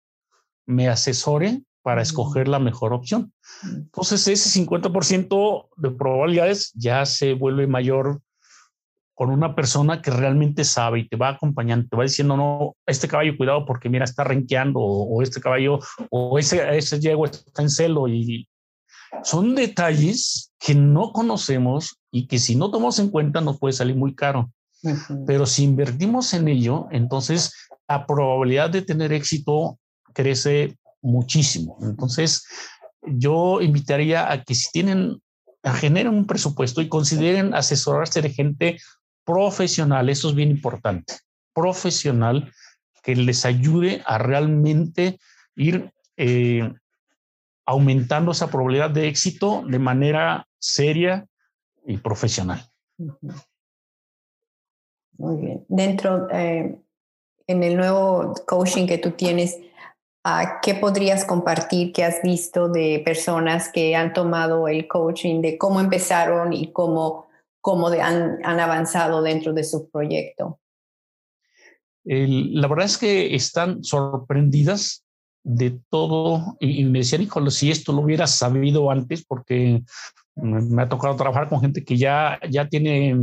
me 0.68 0.90
asesore 0.90 1.62
para 1.86 2.02
escoger 2.02 2.48
la 2.48 2.58
mejor 2.58 2.94
opción. 2.94 3.32
Entonces, 3.64 4.28
ese 4.28 4.60
50% 4.60 5.70
de 5.78 5.92
probabilidades 5.92 6.72
ya 6.74 7.06
se 7.06 7.36
vuelve 7.36 7.68
mayor 7.68 8.22
con 9.14 9.30
una 9.30 9.54
persona 9.54 10.02
que 10.02 10.10
realmente 10.10 10.64
sabe 10.64 11.02
y 11.02 11.08
te 11.08 11.16
va 11.16 11.30
acompañando, 11.30 11.88
te 11.88 11.96
va 11.96 12.02
diciendo, 12.02 12.36
no, 12.38 12.76
este 12.88 13.08
caballo, 13.08 13.38
cuidado 13.38 13.68
porque 13.68 13.88
mira, 13.88 14.04
está 14.04 14.24
renqueando, 14.24 14.80
o, 14.80 15.22
este 15.22 15.40
caballo, 15.40 15.78
o 16.10 16.40
ese, 16.40 16.76
ese 16.76 17.00
yegua 17.00 17.28
está 17.28 17.62
en 17.62 17.70
celo. 17.70 18.08
Y 18.08 18.50
son 19.24 19.54
detalles 19.54 20.54
que 20.58 20.74
no 20.74 21.12
conocemos 21.12 22.00
y 22.10 22.26
que 22.26 22.40
si 22.40 22.56
no 22.56 22.72
tomamos 22.72 22.98
en 22.98 23.12
cuenta 23.12 23.42
nos 23.42 23.60
puede 23.60 23.74
salir 23.74 23.96
muy 23.96 24.16
caro. 24.16 24.50
Pero 25.28 25.46
si 25.46 25.64
invertimos 25.64 26.34
en 26.34 26.48
ello, 26.48 26.88
entonces 26.90 27.54
la 27.88 28.08
probabilidad 28.08 28.72
de 28.72 28.82
tener 28.82 29.14
éxito 29.14 29.78
crece 30.14 30.80
muchísimo. 31.06 31.78
Entonces, 31.82 32.46
yo 33.02 33.62
invitaría 33.62 34.32
a 34.32 34.44
que 34.44 34.56
si 34.56 34.72
tienen, 34.72 35.22
generen 35.64 36.14
un 36.14 36.26
presupuesto 36.26 36.82
y 36.82 36.90
consideren 36.90 37.54
asesorarse 37.54 38.22
de 38.22 38.30
gente 38.30 38.78
profesional, 39.24 40.10
eso 40.10 40.30
es 40.30 40.36
bien 40.36 40.50
importante, 40.50 41.16
profesional 41.54 42.52
que 43.04 43.16
les 43.16 43.46
ayude 43.46 44.02
a 44.06 44.18
realmente 44.18 45.20
ir 45.56 45.92
eh, 46.18 46.74
aumentando 47.66 48.32
esa 48.32 48.50
probabilidad 48.50 48.90
de 48.90 49.08
éxito 49.08 49.64
de 49.68 49.80
manera 49.80 50.48
seria 50.60 51.26
y 51.86 51.98
profesional. 51.98 52.66
Muy 55.18 55.38
bien. 55.38 55.66
Dentro, 55.68 56.28
eh, 56.32 56.78
en 57.48 57.64
el 57.64 57.78
nuevo 57.78 58.34
coaching 58.48 58.88
que 58.88 58.98
tú 58.98 59.12
tienes, 59.12 59.58
¿Qué 60.64 60.74
podrías 60.74 61.24
compartir 61.24 61.94
que 61.94 62.04
has 62.04 62.24
visto 62.24 62.68
de 62.68 63.00
personas 63.06 63.70
que 63.72 63.96
han 63.96 64.12
tomado 64.12 64.68
el 64.68 64.88
coaching, 64.88 65.40
de 65.40 65.56
cómo 65.56 65.80
empezaron 65.80 66.52
y 66.52 66.72
cómo, 66.72 67.28
cómo 67.62 67.90
han, 67.90 68.44
han, 68.44 68.60
avanzado 68.60 69.22
dentro 69.22 69.54
de 69.54 69.64
su 69.64 69.90
proyecto? 69.90 70.60
la 72.08 72.68
verdad 72.68 72.86
es 72.86 73.00
que 73.00 73.34
están 73.34 73.84
sorprendidas 73.84 75.04
de 75.44 75.80
todo 75.90 76.56
y, 76.60 76.84
me 76.86 77.00
decían, 77.00 77.24
híjole, 77.24 77.50
si 77.50 77.72
esto 77.72 77.94
lo 77.94 78.02
hubiera 78.02 78.28
sabido 78.28 78.92
antes, 78.92 79.26
porque 79.26 79.84
me 80.36 80.82
ha 80.82 80.90
tocado 80.90 81.16
trabajar 81.16 81.50
con 81.50 81.62
gente 81.62 81.84
que 81.84 81.98
ya, 81.98 82.40
ya 82.50 82.68
tiene 82.68 83.16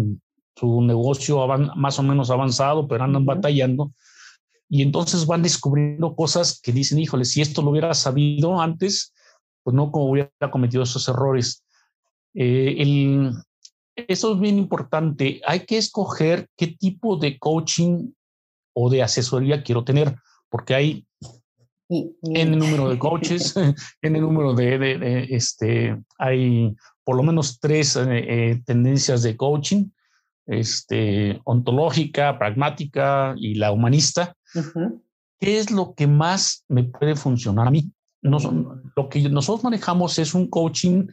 su 0.57 0.83
negocio 0.83 1.47
más 1.77 1.99
o 1.99 2.03
menos 2.03 2.31
avanzado, 2.31 2.87
pero 2.87 3.05
andan 3.05 3.25
batallando 3.25 3.93
y 4.75 4.81
entonces 4.81 5.27
van 5.27 5.43
descubriendo 5.43 6.17
cosas 6.17 6.59
que 6.59 6.73
dicen, 6.73 6.99
híjole, 6.99 7.27
si 7.27 7.43
esto 7.43 7.61
lo 7.61 7.73
hubiera 7.73 7.93
sabido 7.93 8.59
antes, 8.59 9.13
pues 9.63 9.77
no 9.77 9.93
como 9.93 10.11
hubiera 10.11 10.31
cometido 10.51 10.83
esos 10.83 11.07
errores. 11.11 11.63
Eh, 12.33 12.77
el, 12.79 13.35
eso 13.95 14.33
es 14.33 14.41
bien 14.41 14.57
importante. 14.57 15.43
Hay 15.47 15.67
que 15.67 15.77
escoger 15.77 16.49
qué 16.57 16.69
tipo 16.69 17.19
de 17.19 17.39
coaching 17.39 18.13
o 18.75 18.89
de 18.89 19.03
asesoría 19.03 19.63
quiero 19.63 19.85
tener, 19.85 20.17
porque 20.49 20.75
hay 20.75 21.07
en 21.91 22.15
el 22.55 22.59
número 22.59 22.89
de 22.89 22.99
coaches, 22.99 23.55
en 24.01 24.17
el 24.17 24.23
número 24.23 24.55
de, 24.55 24.79
de, 24.79 25.27
este, 25.33 26.03
hay 26.17 26.75
por 27.05 27.17
lo 27.17 27.23
menos 27.23 27.61
tres 27.61 27.95
eh, 27.97 28.07
eh, 28.09 28.63
tendencias 28.65 29.23
de 29.23 29.37
coaching, 29.37 29.91
este, 30.47 31.43
ontológica, 31.45 32.39
pragmática 32.39 33.35
y 33.37 33.57
la 33.57 33.71
humanista. 33.71 34.35
¿Qué 35.41 35.59
es 35.59 35.71
lo 35.71 35.95
que 35.95 36.07
más 36.07 36.65
me 36.69 36.85
puede 36.85 37.17
funcionar 37.17 37.69
a 37.69 37.71
mí? 37.71 37.91
lo 38.23 39.09
que 39.11 39.29
nosotros 39.29 39.65
manejamos 39.65 40.17
es 40.21 40.33
un 40.33 40.49
coaching 40.49 41.09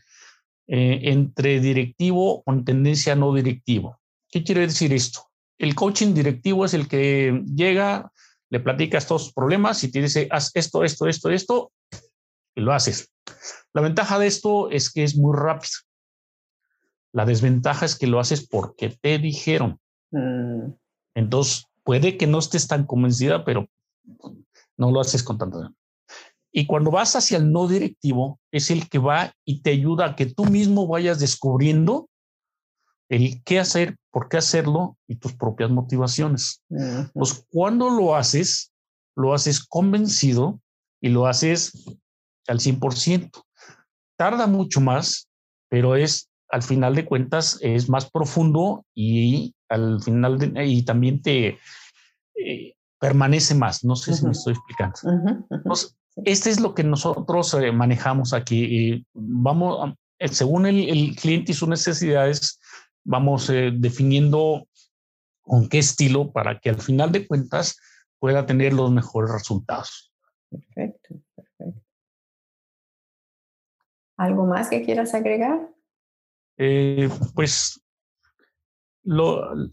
eh, 0.67 1.00
entre 1.10 1.60
directivo 1.60 2.43
con 2.43 2.63
tendencia 2.63 3.15
no 3.15 3.34
directivo. 3.34 4.00
¿Qué 4.29 4.43
quiere 4.43 4.62
decir 4.62 4.93
esto? 4.93 5.22
El 5.58 5.74
coaching 5.74 6.13
directivo 6.13 6.65
es 6.65 6.75
el 6.75 6.88
que 6.88 7.43
llega, 7.55 8.12
le 8.51 8.60
platicas 8.60 9.08
todos 9.08 9.24
los 9.24 9.34
problemas 9.34 9.84
y 9.84 9.91
te 9.91 10.01
dice, 10.01 10.27
haz 10.29 10.51
esto, 10.53 10.84
esto, 10.84 11.08
esto, 11.08 11.31
esto, 11.31 11.72
y 12.55 12.62
lo 12.62 12.74
haces. 12.74 13.12
La 13.74 13.81
ventaja 13.81 14.19
de 14.19 14.27
esto 14.27 14.69
es 14.69 14.91
que 14.91 15.03
es 15.03 15.17
muy 15.17 15.36
rápido. 15.36 15.74
La 17.12 17.25
desventaja 17.25 17.86
es 17.86 17.98
que 17.98 18.05
lo 18.05 18.19
haces 18.19 18.48
porque 18.48 18.96
te 19.01 19.17
dijeron. 19.17 19.79
Mm. 20.12 20.74
Entonces, 21.15 21.65
puede 21.89 22.17
que 22.17 22.27
no 22.27 22.38
estés 22.38 22.67
tan 22.67 22.86
convencida, 22.86 23.43
pero 23.43 23.67
no 24.77 24.91
lo 24.91 25.01
haces 25.01 25.24
con 25.24 25.39
tanta. 25.39 25.74
Y 26.51 26.67
cuando 26.67 26.91
vas 26.91 27.15
hacia 27.15 27.39
el 27.39 27.51
no 27.51 27.67
directivo, 27.67 28.39
es 28.51 28.69
el 28.69 28.88
que 28.88 29.00
va 29.00 29.34
y 29.43 29.63
te 29.63 29.72
ayuda 29.72 30.05
a 30.05 30.15
que 30.15 30.27
tú 30.27 30.46
mismo 30.46 30.86
vayas 30.86 31.19
descubriendo 31.19 32.08
el 33.10 33.41
qué 33.43 33.58
hacer, 33.58 33.98
por 34.12 34.29
qué 34.29 34.38
hacerlo 34.38 35.00
y 35.08 35.15
tus 35.15 35.34
propias 35.34 35.72
motivaciones. 35.72 36.62
Pues 37.12 37.43
cuando 37.50 37.89
lo 37.89 38.15
haces, 38.15 38.72
lo 39.15 39.34
haces 39.34 39.65
convencido 39.65 40.62
y 41.01 41.10
lo 41.10 41.25
haces 41.25 41.74
al 42.48 42.60
100%. 42.60 43.31
Tarda 44.15 44.46
mucho 44.46 44.79
más, 44.79 45.27
pero 45.69 45.96
es 45.96 46.29
al 46.50 46.62
final 46.62 46.93
de 46.93 47.05
cuentas 47.05 47.58
es 47.62 47.89
más 47.89 48.12
profundo 48.12 48.86
y 48.93 49.55
al 49.69 50.01
final 50.01 50.38
de, 50.38 50.65
y 50.65 50.83
también 50.83 51.21
te 51.21 51.59
eh, 52.35 52.75
permanece 52.99 53.55
más. 53.55 53.85
No 53.85 53.95
sé 53.95 54.13
si 54.13 54.25
me 54.25 54.31
estoy 54.31 54.53
explicando. 54.53 54.99
este 56.25 56.49
es 56.49 56.59
lo 56.59 56.73
que 56.73 56.83
nosotros 56.83 57.53
eh, 57.53 57.71
manejamos 57.71 58.33
aquí. 58.33 59.05
vamos, 59.13 59.93
eh, 60.17 60.27
según 60.27 60.65
el, 60.65 61.15
cliente 61.15 61.51
y 61.51 61.55
sus 61.55 61.69
necesidades, 61.69 62.59
vamos 63.03 63.47
definiendo 63.47 64.67
con 65.41 65.69
qué 65.69 65.79
estilo 65.79 66.31
para 66.31 66.59
que 66.59 66.69
al 66.69 66.81
final 66.81 67.11
de 67.11 67.25
cuentas 67.25 67.79
pueda 68.19 68.45
tener 68.45 68.73
los 68.73 68.91
mejores 68.91 69.31
resultados. 69.31 70.13
Perfecto, 70.49 71.21
perfecto. 71.35 71.81
¿Algo 74.17 74.45
más 74.45 74.69
que 74.69 74.83
quieras 74.83 75.13
agregar? 75.13 75.69
pues 77.35 77.81
lo, 79.03 79.72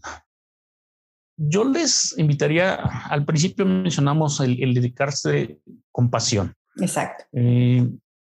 yo 1.37 1.63
les 1.63 2.17
invitaría, 2.17 2.75
al 2.75 3.23
principio 3.23 3.65
mencionamos 3.65 4.39
el, 4.39 4.73
dedicarse 4.73 5.59
con 5.91 6.09
pasión. 6.09 6.55
Exacto. 6.77 7.25
Eh, 7.33 7.87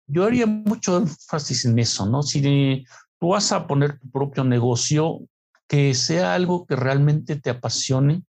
yo 0.07 0.25
haría 0.25 0.47
mucho 0.47 0.99
énfasis 0.99 1.65
en 1.65 1.79
eso, 1.79 2.07
¿no? 2.07 2.23
Si 2.23 2.85
tú 3.19 3.29
vas 3.29 3.51
a 3.53 3.67
poner 3.67 3.99
tu 3.99 4.11
propio 4.11 4.45
negocio, 4.45 5.21
que 5.67 5.95
sea 5.95 6.35
algo 6.35 6.67
que 6.67 6.77
realmente 6.77 7.37
te 7.37 7.51
apasione 7.51 8.25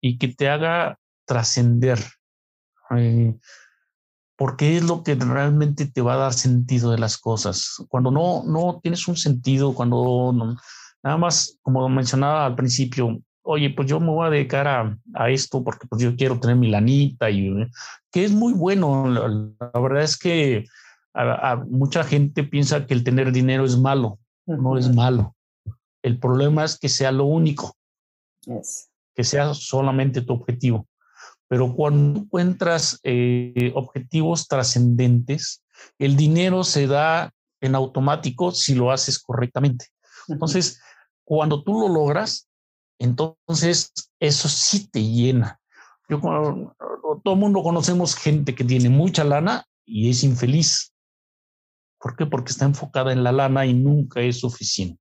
y 0.00 0.18
que 0.18 0.28
te 0.28 0.48
haga 0.48 0.98
trascender. 1.24 1.98
Eh, 2.96 3.34
porque 4.36 4.76
es 4.76 4.82
lo 4.82 5.02
que 5.02 5.14
realmente 5.14 5.86
te 5.86 6.00
va 6.00 6.14
a 6.14 6.18
dar 6.18 6.32
sentido 6.32 6.90
de 6.90 6.98
las 6.98 7.16
cosas. 7.16 7.76
Cuando 7.88 8.10
no, 8.10 8.42
no 8.44 8.80
tienes 8.82 9.06
un 9.06 9.16
sentido, 9.16 9.74
cuando 9.74 10.56
nada 11.02 11.16
más, 11.16 11.58
como 11.62 11.88
mencionaba 11.88 12.46
al 12.46 12.54
principio, 12.54 13.20
oye, 13.42 13.70
pues 13.70 13.88
yo 13.88 14.00
me 14.00 14.10
voy 14.10 14.26
a 14.26 14.30
dedicar 14.30 14.66
a, 14.68 15.30
esto 15.30 15.62
porque 15.62 15.86
pues 15.86 16.02
yo 16.02 16.14
quiero 16.16 16.38
tener 16.38 16.56
mi 16.56 16.70
lanita 16.70 17.30
y 17.30 17.50
que 18.10 18.24
es 18.24 18.32
muy 18.32 18.52
bueno. 18.52 19.08
La, 19.08 19.80
verdad 19.80 20.02
es 20.02 20.16
que 20.16 20.64
mucha 21.68 22.04
gente 22.04 22.44
piensa 22.44 22.86
que 22.86 22.94
el 22.94 23.04
tener 23.04 23.32
dinero 23.32 23.64
es 23.64 23.76
malo. 23.76 24.18
No 24.46 24.76
es 24.76 24.92
malo. 24.92 25.34
El 26.02 26.18
problema 26.18 26.64
es 26.64 26.78
que 26.78 26.88
sea 26.88 27.12
lo 27.12 27.24
único, 27.24 27.76
que 29.14 29.24
sea 29.24 29.54
solamente 29.54 30.22
tu 30.22 30.32
objetivo. 30.32 30.86
Pero 31.48 31.74
cuando 31.74 32.20
encuentras 32.20 32.98
eh, 33.02 33.72
objetivos 33.74 34.48
trascendentes, 34.48 35.62
el 35.98 36.16
dinero 36.16 36.64
se 36.64 36.86
da 36.86 37.30
en 37.60 37.74
automático 37.74 38.52
si 38.52 38.74
lo 38.74 38.90
haces 38.90 39.18
correctamente. 39.18 39.86
Entonces, 40.28 40.80
cuando 41.24 41.62
tú 41.62 41.80
lo 41.80 41.88
logras, 41.88 42.48
entonces 42.98 43.92
eso 44.20 44.48
sí 44.48 44.88
te 44.88 45.02
llena. 45.02 45.60
Yo, 46.08 46.20
todo 47.24 47.36
mundo 47.36 47.62
conocemos 47.62 48.14
gente 48.14 48.54
que 48.54 48.64
tiene 48.64 48.88
mucha 48.88 49.24
lana 49.24 49.64
y 49.84 50.10
es 50.10 50.24
infeliz. 50.24 50.92
¿Por 51.98 52.16
qué? 52.16 52.26
Porque 52.26 52.52
está 52.52 52.64
enfocada 52.64 53.12
en 53.12 53.24
la 53.24 53.32
lana 53.32 53.64
y 53.66 53.74
nunca 53.74 54.20
es 54.20 54.40
suficiente. 54.40 55.00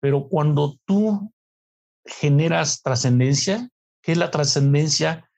Pero 0.00 0.28
cuando 0.28 0.78
tú 0.84 1.32
generas 2.04 2.82
trascendencia, 2.82 3.68
¿qué 4.02 4.12
es 4.12 4.18
la 4.18 4.30
trascendencia? 4.30 5.30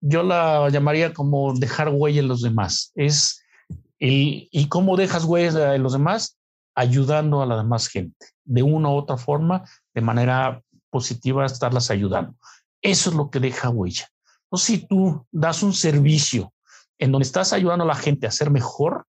yo 0.00 0.22
la 0.22 0.68
llamaría 0.70 1.12
como 1.12 1.54
dejar 1.54 1.88
huella 1.90 2.20
en 2.20 2.28
los 2.28 2.42
demás. 2.42 2.92
Es 2.94 3.42
y 4.00 4.68
cómo 4.68 4.96
dejas 4.96 5.24
huella 5.24 5.74
en 5.74 5.82
los 5.82 5.92
demás, 5.92 6.37
ayudando 6.78 7.42
a 7.42 7.46
la 7.46 7.56
demás 7.56 7.88
gente, 7.88 8.26
de 8.44 8.62
una 8.62 8.88
u 8.88 8.92
otra 8.92 9.16
forma, 9.16 9.64
de 9.94 10.00
manera 10.00 10.62
positiva, 10.90 11.44
estarlas 11.44 11.90
ayudando. 11.90 12.36
Eso 12.80 13.10
es 13.10 13.16
lo 13.16 13.30
que 13.30 13.40
deja 13.40 13.68
huella. 13.68 14.08
O 14.48 14.56
si 14.56 14.86
tú 14.86 15.26
das 15.32 15.64
un 15.64 15.72
servicio 15.72 16.54
en 16.98 17.10
donde 17.10 17.26
estás 17.26 17.52
ayudando 17.52 17.84
a 17.84 17.88
la 17.88 17.96
gente 17.96 18.28
a 18.28 18.30
ser 18.30 18.50
mejor, 18.50 19.06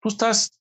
tú 0.00 0.08
estás 0.08 0.58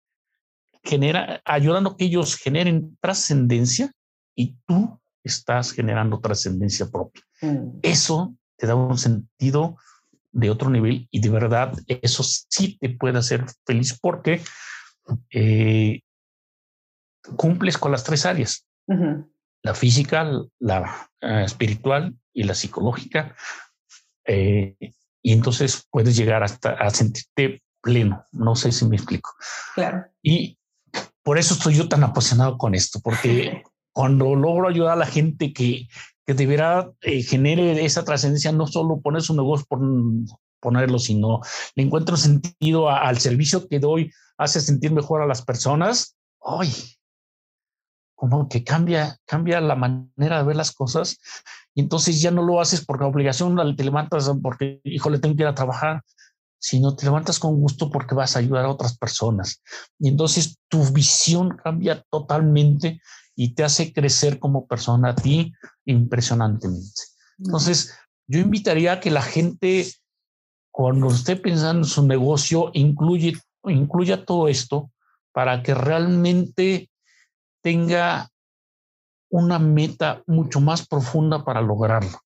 genera, 0.83 1.41
ayudando 1.45 1.95
que 1.95 2.05
ellos 2.05 2.35
generen 2.35 2.97
trascendencia 2.99 3.93
y 4.35 4.57
tú 4.67 4.99
estás 5.23 5.71
generando 5.71 6.19
trascendencia 6.19 6.89
propia. 6.89 7.23
Mm. 7.41 7.79
Eso 7.83 8.35
te 8.57 8.67
da 8.67 8.75
un 8.75 8.97
sentido 8.97 9.77
de 10.33 10.49
otro 10.49 10.69
nivel 10.69 11.07
y 11.09 11.21
de 11.21 11.29
verdad 11.29 11.73
eso 11.87 12.23
sí 12.23 12.77
te 12.79 12.89
puede 12.89 13.19
hacer 13.19 13.45
feliz 13.65 13.97
porque 13.99 14.41
eh, 15.29 16.01
cumples 17.35 17.77
con 17.77 17.91
las 17.91 18.03
tres 18.03 18.25
áreas, 18.25 18.65
la 19.63 19.73
física, 19.75 20.29
la 20.59 21.09
eh, 21.21 21.43
espiritual 21.45 22.15
y 22.33 22.43
la 22.43 22.55
psicológica. 22.55 23.35
Eh, 24.25 24.75
y 25.23 25.33
entonces 25.33 25.87
puedes 25.91 26.15
llegar 26.15 26.43
hasta 26.43 26.71
a 26.71 26.89
sentirte 26.89 27.61
pleno. 27.81 28.25
No 28.31 28.55
sé 28.55 28.71
si 28.71 28.85
me 28.85 28.95
explico. 28.95 29.31
Claro. 29.75 30.05
Y 30.21 30.57
por 31.23 31.37
eso 31.37 31.53
estoy 31.53 31.75
yo 31.75 31.87
tan 31.87 32.03
apasionado 32.03 32.57
con 32.57 32.75
esto, 32.75 32.99
porque 33.03 33.63
cuando 33.93 34.35
logro 34.35 34.67
ayudar 34.67 34.93
a 34.93 34.99
la 34.99 35.05
gente 35.05 35.53
que 35.53 35.87
que 36.25 36.33
de 36.33 36.45
verdad 36.45 36.91
eh, 37.01 37.23
genere 37.23 37.83
esa 37.83 38.03
trascendencia, 38.05 38.51
no 38.51 38.67
solo 38.67 39.01
poner 39.01 39.21
su 39.21 39.35
negocio 39.35 39.65
por 39.67 39.79
ponerlo, 40.59 40.99
sino 40.99 41.41
le 41.75 41.83
encuentro 41.83 42.17
sentido 42.17 42.89
al 42.89 43.17
servicio 43.17 43.67
que 43.67 43.79
doy, 43.79 44.11
hace 44.41 44.59
sentir 44.59 44.91
mejor 44.91 45.21
a 45.21 45.27
las 45.27 45.43
personas. 45.43 46.17
¡Ay! 46.43 46.73
Como 48.15 48.49
que 48.49 48.63
cambia, 48.63 49.17
cambia 49.25 49.61
la 49.61 49.75
manera 49.75 50.39
de 50.39 50.43
ver 50.43 50.55
las 50.55 50.71
cosas 50.71 51.19
y 51.73 51.81
entonces 51.81 52.21
ya 52.21 52.31
no 52.31 52.43
lo 52.43 52.59
haces 52.59 52.83
porque 52.83 53.05
obligación, 53.05 53.55
te 53.75 53.83
levantas 53.83 54.31
porque, 54.41 54.81
híjole, 54.83 55.19
tengo 55.19 55.35
que 55.35 55.43
ir 55.43 55.47
a 55.47 55.55
trabajar, 55.55 56.01
sino 56.59 56.95
te 56.95 57.05
levantas 57.05 57.39
con 57.39 57.59
gusto 57.59 57.89
porque 57.89 58.15
vas 58.15 58.35
a 58.35 58.39
ayudar 58.39 58.65
a 58.65 58.69
otras 58.69 58.97
personas. 58.97 59.61
Y 59.99 60.09
entonces 60.09 60.57
tu 60.67 60.83
visión 60.91 61.57
cambia 61.63 62.03
totalmente 62.09 62.99
y 63.35 63.53
te 63.53 63.63
hace 63.63 63.93
crecer 63.93 64.39
como 64.39 64.67
persona 64.67 65.09
a 65.09 65.15
ti 65.15 65.53
impresionantemente. 65.85 67.01
Entonces, 67.37 67.95
yo 68.27 68.39
invitaría 68.39 68.93
a 68.93 68.99
que 68.99 69.11
la 69.11 69.21
gente, 69.21 69.91
cuando 70.71 71.07
esté 71.07 71.35
pensando 71.35 71.81
en 71.81 71.89
su 71.89 72.05
negocio, 72.05 72.71
incluye, 72.73 73.37
incluya 73.65 74.25
todo 74.25 74.47
esto 74.47 74.91
para 75.31 75.63
que 75.63 75.73
realmente 75.73 76.89
tenga 77.61 78.29
una 79.29 79.59
meta 79.59 80.23
mucho 80.27 80.59
más 80.59 80.87
profunda 80.87 81.45
para 81.45 81.61
lograrlo. 81.61 82.19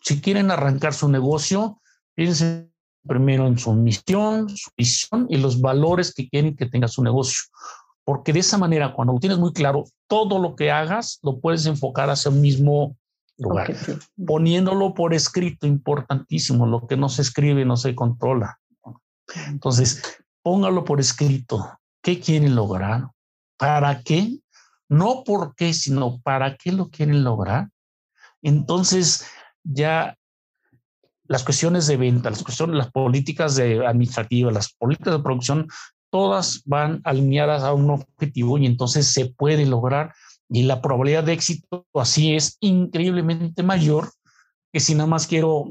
si 0.00 0.20
quieren 0.20 0.50
arrancar 0.50 0.94
su 0.94 1.08
negocio, 1.08 1.80
piensen 2.14 2.72
primero 3.06 3.46
en 3.46 3.58
su 3.58 3.72
misión, 3.72 4.48
su 4.48 4.70
visión 4.76 5.26
y 5.28 5.38
los 5.38 5.60
valores 5.60 6.14
que 6.14 6.28
quieren 6.28 6.56
que 6.56 6.66
tenga 6.66 6.88
su 6.88 7.02
negocio 7.02 7.42
porque 8.06 8.32
de 8.32 8.38
esa 8.38 8.56
manera, 8.56 8.92
cuando 8.94 9.14
lo 9.14 9.18
tienes 9.18 9.38
muy 9.38 9.52
claro, 9.52 9.84
todo 10.06 10.38
lo 10.38 10.54
que 10.54 10.70
hagas 10.70 11.18
lo 11.24 11.40
puedes 11.40 11.66
enfocar 11.66 12.08
hacia 12.08 12.30
el 12.30 12.36
mismo 12.36 12.96
lugar, 13.36 13.74
poniéndolo 14.24 14.94
por 14.94 15.12
escrito, 15.12 15.66
importantísimo, 15.66 16.66
lo 16.66 16.86
que 16.86 16.96
no 16.96 17.08
se 17.08 17.22
escribe 17.22 17.64
no 17.64 17.76
se 17.76 17.96
controla. 17.96 18.60
Entonces, 19.48 20.02
póngalo 20.42 20.84
por 20.84 21.00
escrito. 21.00 21.78
¿Qué 22.02 22.20
quieren 22.20 22.54
lograr? 22.54 23.08
¿Para 23.56 24.02
qué? 24.02 24.38
No 24.88 25.24
por 25.24 25.54
qué, 25.54 25.72
sino 25.74 26.20
para 26.20 26.56
qué 26.56 26.72
lo 26.72 26.88
quieren 26.88 27.24
lograr. 27.24 27.68
Entonces, 28.42 29.26
ya 29.64 30.16
las 31.24 31.42
cuestiones 31.42 31.86
de 31.86 31.96
venta, 31.96 32.30
las 32.30 32.44
cuestiones, 32.44 32.76
las 32.76 32.92
políticas 32.92 33.56
de 33.56 33.84
administrativas, 33.84 34.54
las 34.54 34.72
políticas 34.72 35.14
de 35.14 35.22
producción 35.22 35.68
todas 36.10 36.62
van 36.64 37.00
alineadas 37.04 37.62
a 37.62 37.72
un 37.72 37.90
objetivo 37.90 38.58
y 38.58 38.66
entonces 38.66 39.12
se 39.12 39.26
puede 39.26 39.66
lograr 39.66 40.14
y 40.48 40.62
la 40.62 40.80
probabilidad 40.80 41.24
de 41.24 41.32
éxito 41.32 41.86
así 41.94 42.34
es 42.34 42.56
increíblemente 42.60 43.62
mayor 43.62 44.12
que 44.72 44.80
si 44.80 44.94
nada 44.94 45.06
más 45.06 45.26
quiero 45.26 45.64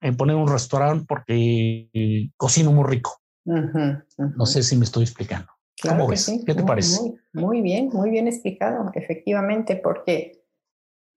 eh, 0.00 0.12
poner 0.12 0.36
un 0.36 0.48
restaurante 0.48 1.04
porque 1.08 2.30
cocino 2.36 2.72
muy 2.72 2.84
rico. 2.88 3.20
No 3.44 4.46
sé 4.46 4.62
si 4.62 4.76
me 4.76 4.84
estoy 4.84 5.04
explicando. 5.04 5.48
¿Cómo 5.82 6.06
ves? 6.06 6.30
¿Qué 6.46 6.54
te 6.54 6.62
parece? 6.62 7.00
Muy, 7.00 7.18
muy, 7.32 7.60
bien, 7.62 7.88
muy 7.92 8.10
bien 8.10 8.28
explicado, 8.28 8.90
efectivamente, 8.94 9.76
porque 9.76 10.44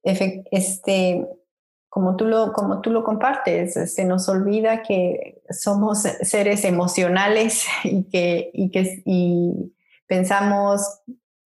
este, 0.04 1.28
como 1.90 2.16
tú 2.16 2.26
lo, 2.26 2.54
como 2.54 2.82
tú 2.82 2.90
lo 2.90 3.04
compartes, 3.04 3.94
se 3.94 4.06
nos 4.06 4.28
olvida 4.30 4.82
que 4.82 5.42
somos 5.50 6.02
seres 6.22 6.66
emocionales 6.66 7.66
y 7.84 8.04
que, 8.06 8.52
y 8.54 8.72
que 8.72 9.04
y 9.06 9.74
pensamos 10.08 11.02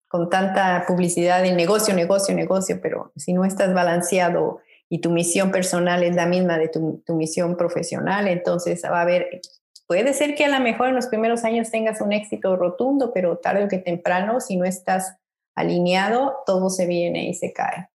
con 0.08 0.30
tanta 0.30 0.84
publicidad 0.86 1.44
en 1.44 1.56
negocio, 1.56 1.94
negocio, 1.94 2.34
negocio, 2.34 2.80
pero 2.80 3.12
si 3.16 3.34
no 3.34 3.44
estás 3.44 3.74
balanceado 3.74 4.60
y 4.88 5.00
tu 5.00 5.10
misión 5.10 5.50
personal 5.50 6.02
es 6.02 6.16
la 6.16 6.26
misma 6.26 6.58
de 6.58 6.68
tu, 6.68 7.02
tu 7.06 7.14
misión 7.14 7.56
profesional, 7.56 8.28
entonces 8.28 8.82
va 8.84 8.98
a 8.98 9.02
haber, 9.02 9.40
puede 9.86 10.14
ser 10.14 10.34
que 10.34 10.44
a 10.44 10.48
lo 10.48 10.62
mejor 10.62 10.88
en 10.88 10.94
los 10.94 11.06
primeros 11.06 11.44
años 11.44 11.70
tengas 11.70 12.00
un 12.00 12.12
éxito 12.12 12.56
rotundo, 12.56 13.12
pero 13.12 13.38
tarde 13.38 13.64
o 13.64 13.68
que 13.68 13.78
temprano, 13.78 14.40
si 14.40 14.56
no 14.56 14.64
estás 14.64 15.16
alineado, 15.54 16.36
todo 16.46 16.70
se 16.70 16.86
viene 16.86 17.28
y 17.28 17.34
se 17.34 17.52
cae. 17.52 17.88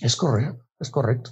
Es 0.00 0.16
correcto 0.16 0.64
es 0.82 0.90
correcto. 0.90 1.30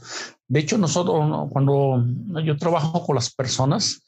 De 0.48 0.60
hecho, 0.60 0.78
nosotros, 0.78 1.48
cuando 1.50 2.02
yo 2.42 2.56
trabajo 2.56 3.04
con 3.04 3.14
las 3.14 3.32
personas, 3.34 4.02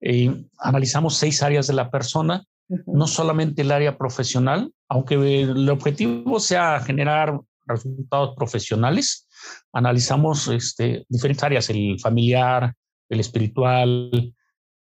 eh, 0.00 0.44
analizamos 0.58 1.16
seis 1.16 1.42
áreas 1.42 1.66
de 1.66 1.72
la 1.72 1.90
persona, 1.90 2.44
no 2.86 3.06
solamente 3.06 3.62
el 3.62 3.72
área 3.72 3.98
profesional, 3.98 4.72
aunque 4.88 5.42
el 5.42 5.68
objetivo 5.68 6.40
sea 6.40 6.80
generar 6.80 7.40
resultados 7.66 8.34
profesionales, 8.36 9.23
analizamos 9.72 10.48
este, 10.48 11.04
diferentes 11.08 11.42
áreas, 11.42 11.70
el 11.70 11.98
familiar, 12.00 12.74
el 13.08 13.20
espiritual, 13.20 14.34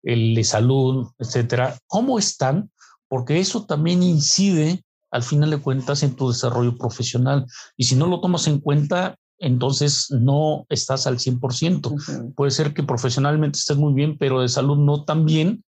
el 0.03 0.35
de 0.35 0.43
salud, 0.43 1.07
etcétera. 1.17 1.77
¿Cómo 1.87 2.19
están? 2.19 2.71
Porque 3.07 3.39
eso 3.39 3.65
también 3.65 4.03
incide 4.03 4.83
al 5.11 5.23
final 5.23 5.51
de 5.51 5.59
cuentas 5.59 6.03
en 6.03 6.15
tu 6.15 6.29
desarrollo 6.29 6.77
profesional. 6.77 7.45
Y 7.77 7.85
si 7.85 7.95
no 7.95 8.07
lo 8.07 8.19
tomas 8.19 8.47
en 8.47 8.59
cuenta, 8.59 9.15
entonces 9.37 10.07
no 10.09 10.65
estás 10.69 11.05
al 11.05 11.19
100%. 11.19 12.33
Puede 12.33 12.51
ser 12.51 12.73
que 12.73 12.83
profesionalmente 12.83 13.59
estés 13.59 13.77
muy 13.77 13.93
bien, 13.93 14.17
pero 14.17 14.41
de 14.41 14.49
salud 14.49 14.77
no 14.77 15.03
tan 15.05 15.25
bien, 15.25 15.63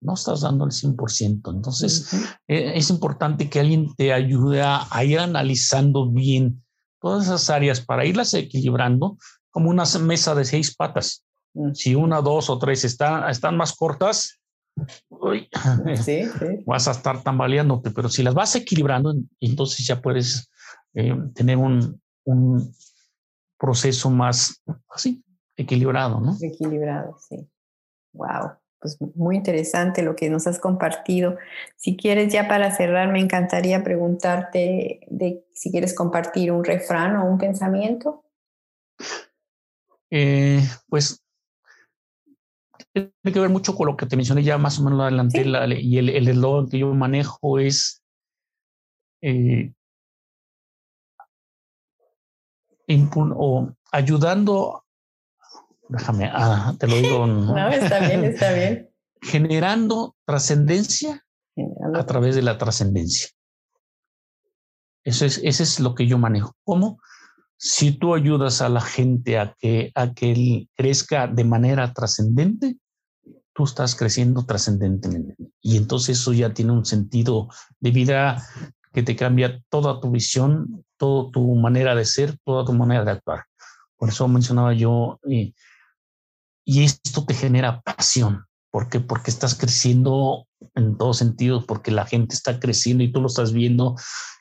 no 0.00 0.14
estás 0.14 0.40
dando 0.40 0.64
el 0.64 0.72
100%. 0.72 1.52
Entonces, 1.52 2.12
e, 2.48 2.76
es 2.76 2.90
importante 2.90 3.50
que 3.50 3.60
alguien 3.60 3.94
te 3.94 4.12
ayude 4.12 4.62
a, 4.62 4.86
ir 5.04 5.18
analizando 5.18 6.10
bien 6.10 6.61
todas 7.02 7.24
esas 7.24 7.50
áreas 7.50 7.80
para 7.80 8.06
irlas 8.06 8.32
equilibrando 8.32 9.18
como 9.50 9.68
una 9.68 9.84
mesa 10.00 10.34
de 10.34 10.44
seis 10.44 10.74
patas. 10.74 11.24
Si 11.74 11.94
una, 11.94 12.22
dos 12.22 12.48
o 12.48 12.58
tres 12.58 12.84
están, 12.84 13.28
están 13.28 13.56
más 13.56 13.74
cortas, 13.74 14.40
vas 16.66 16.88
a 16.88 16.92
estar 16.92 17.22
tambaleándote, 17.22 17.90
pero 17.90 18.08
si 18.08 18.22
las 18.22 18.32
vas 18.32 18.56
equilibrando, 18.56 19.14
entonces 19.40 19.86
ya 19.86 20.00
puedes 20.00 20.48
eh, 20.94 21.14
tener 21.34 21.58
un, 21.58 22.00
un 22.24 22.74
proceso 23.58 24.08
más 24.08 24.62
así, 24.88 25.22
equilibrado, 25.56 26.20
¿no? 26.20 26.34
Equilibrado, 26.40 27.18
sí. 27.28 27.46
Wow 28.14 28.61
pues 28.82 28.98
muy 29.14 29.36
interesante 29.36 30.02
lo 30.02 30.16
que 30.16 30.28
nos 30.28 30.46
has 30.46 30.58
compartido. 30.58 31.38
Si 31.76 31.96
quieres, 31.96 32.32
ya 32.32 32.48
para 32.48 32.74
cerrar, 32.74 33.10
me 33.12 33.20
encantaría 33.20 33.82
preguntarte 33.84 35.00
de 35.08 35.46
si 35.54 35.70
quieres 35.70 35.94
compartir 35.94 36.50
un 36.50 36.64
refrán 36.64 37.16
o 37.16 37.24
un 37.24 37.38
pensamiento. 37.38 38.24
Eh, 40.10 40.60
pues 40.88 41.22
tiene 42.92 43.12
que 43.22 43.40
ver 43.40 43.48
mucho 43.48 43.74
con 43.74 43.86
lo 43.86 43.96
que 43.96 44.04
te 44.04 44.16
mencioné 44.16 44.42
ya 44.42 44.58
más 44.58 44.78
o 44.78 44.82
menos 44.82 45.00
adelante 45.00 45.42
y 45.80 45.96
el 45.96 46.28
eslogan 46.28 46.68
que 46.68 46.80
yo 46.80 46.92
manejo 46.92 47.58
es 47.58 48.02
eh, 49.22 49.72
o 53.14 53.72
ayudando 53.90 54.81
déjame, 55.92 56.30
ah, 56.32 56.74
te 56.78 56.86
lo 56.86 56.96
digo. 56.96 57.26
No, 57.26 57.68
está 57.68 58.00
bien, 58.00 58.24
está 58.24 58.52
bien. 58.52 58.90
Generando 59.20 60.16
trascendencia 60.24 61.24
a 61.94 62.06
través 62.06 62.34
de 62.34 62.42
la 62.42 62.58
trascendencia. 62.58 63.28
Eso 65.04 65.24
es, 65.24 65.40
ese 65.44 65.62
es 65.62 65.80
lo 65.80 65.94
que 65.94 66.06
yo 66.06 66.18
manejo. 66.18 66.54
¿Cómo? 66.64 66.98
Si 67.56 67.92
tú 67.92 68.14
ayudas 68.14 68.60
a 68.60 68.68
la 68.68 68.80
gente 68.80 69.38
a 69.38 69.54
que, 69.58 69.92
a 69.94 70.12
que 70.12 70.32
él 70.32 70.68
crezca 70.74 71.28
de 71.28 71.44
manera 71.44 71.92
trascendente, 71.92 72.76
tú 73.52 73.64
estás 73.64 73.94
creciendo 73.94 74.44
trascendentemente. 74.44 75.36
Y 75.60 75.76
entonces 75.76 76.18
eso 76.18 76.32
ya 76.32 76.52
tiene 76.54 76.72
un 76.72 76.84
sentido 76.84 77.48
de 77.80 77.90
vida 77.90 78.42
que 78.92 79.02
te 79.02 79.16
cambia 79.16 79.62
toda 79.68 80.00
tu 80.00 80.10
visión, 80.10 80.84
toda 80.96 81.30
tu 81.30 81.54
manera 81.54 81.94
de 81.94 82.04
ser, 82.04 82.38
toda 82.44 82.64
tu 82.64 82.72
manera 82.72 83.04
de 83.04 83.12
actuar. 83.12 83.44
Por 83.96 84.08
eso 84.08 84.26
mencionaba 84.26 84.74
yo 84.74 85.20
eh, 85.30 85.52
y 86.72 86.84
esto 86.84 87.24
te 87.26 87.34
genera 87.34 87.82
pasión. 87.82 88.46
¿Por 88.70 88.88
qué? 88.88 89.00
Porque 89.00 89.30
estás 89.30 89.54
creciendo 89.54 90.46
en 90.74 90.96
todos 90.96 91.18
sentidos, 91.18 91.64
porque 91.66 91.90
la 91.90 92.06
gente 92.06 92.34
está 92.34 92.58
creciendo 92.58 93.04
y 93.04 93.12
tú 93.12 93.20
lo 93.20 93.26
estás 93.26 93.52
viendo. 93.52 93.96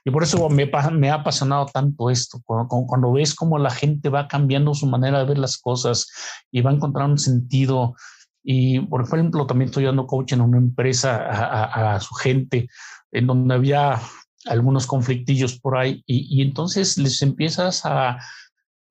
Y 0.06 0.12
por 0.12 0.24
eso 0.24 0.48
me, 0.50 1.10
ha 1.10 1.14
apasionado 1.14 1.66
tanto 1.66 2.10
esto, 2.10 2.42
cuando, 2.46 2.70
cuando, 2.88 3.12
ves 3.12 3.36
cómo 3.36 3.58
la 3.58 3.70
gente 3.70 4.08
va 4.08 4.30
cambiando 4.30 4.74
su 4.74 4.88
manera 4.88 5.20
de 5.20 5.26
ver 5.26 5.38
las 5.40 5.58
cosas 5.58 6.08
y 6.50 6.62
va 6.62 6.72
encontrando 6.72 7.14
un 7.14 7.20
sentido. 7.20 7.96
Y, 8.44 8.80
por 8.80 9.04
ejemplo, 9.04 9.46
también 9.46 9.68
estoy 9.68 9.84
dando 9.84 10.08
coaching 10.08 10.38
en 10.38 10.42
una 10.42 10.58
empresa 10.58 11.18
a, 11.18 11.96
a, 11.96 12.00
su 12.00 12.16
gente, 12.16 12.70
en 13.12 13.28
donde 13.28 13.54
había 13.54 14.00
algunos 14.46 14.88
conflictillos 14.88 15.60
por 15.60 15.78
ahí, 15.78 16.02
y, 16.08 16.42
entonces 16.42 16.98
les 16.98 17.22
empiezas 17.22 17.86
a, 17.86 18.18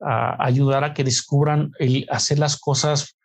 a, 0.01 0.45
ayudar 0.45 0.85
a 0.85 0.93
que 0.93 1.03
descubran 1.03 1.73
el 1.79 2.07
hacer 2.11 2.39
las 2.39 2.59
cosas 2.59 3.17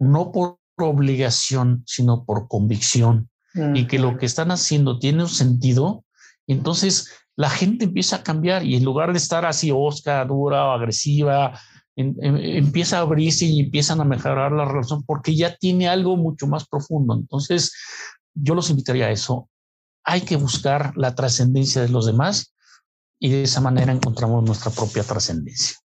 no 0.00 0.32
por 0.32 0.58
obligación, 0.78 1.84
sino 1.86 2.24
por 2.24 2.48
convicción, 2.48 3.30
y 3.74 3.86
que 3.86 3.98
lo 3.98 4.16
que 4.16 4.26
están 4.26 4.52
haciendo 4.52 4.98
tiene 5.00 5.24
un 5.24 5.28
sentido, 5.28 6.04
entonces 6.46 7.10
la 7.36 7.50
gente 7.50 7.86
empieza 7.86 8.16
a 8.16 8.22
cambiar 8.22 8.64
y 8.64 8.76
en 8.76 8.84
lugar 8.84 9.12
de 9.12 9.18
estar 9.18 9.44
así 9.44 9.70
osca, 9.74 10.24
dura 10.24 10.66
o 10.66 10.72
agresiva, 10.72 11.58
em, 11.96 12.14
empieza 12.20 12.98
a 12.98 13.00
abrirse 13.00 13.46
y 13.46 13.60
empiezan 13.60 14.00
a 14.00 14.04
mejorar 14.04 14.52
la 14.52 14.64
relación 14.64 15.02
porque 15.04 15.34
ya 15.34 15.56
tiene 15.56 15.88
algo 15.88 16.16
mucho 16.16 16.46
más 16.46 16.68
profundo. 16.68 17.14
Entonces, 17.14 17.72
yo 18.34 18.54
los 18.54 18.70
invitaría 18.70 19.06
a 19.06 19.10
eso. 19.10 19.48
Hay 20.04 20.20
que 20.20 20.36
buscar 20.36 20.96
la 20.96 21.14
trascendencia 21.14 21.82
de 21.82 21.88
los 21.88 22.06
demás 22.06 22.54
y 23.18 23.30
de 23.30 23.42
esa 23.42 23.60
manera 23.60 23.92
encontramos 23.92 24.44
nuestra 24.44 24.70
propia 24.70 25.02
trascendencia. 25.02 25.76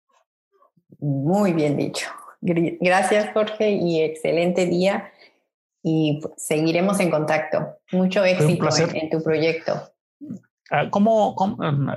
Muy 0.99 1.53
bien 1.53 1.77
dicho. 1.77 2.05
Gracias, 2.41 3.31
Jorge, 3.33 3.71
y 3.71 4.01
excelente 4.01 4.65
día. 4.65 5.11
Y 5.83 6.21
seguiremos 6.37 6.99
en 6.99 7.11
contacto. 7.11 7.77
Mucho 7.91 8.23
éxito 8.25 8.67
en, 8.93 9.09
tu 9.09 9.21
proyecto. 9.21 9.91
Ah, 10.71 10.89
¿Cómo, 10.89 11.35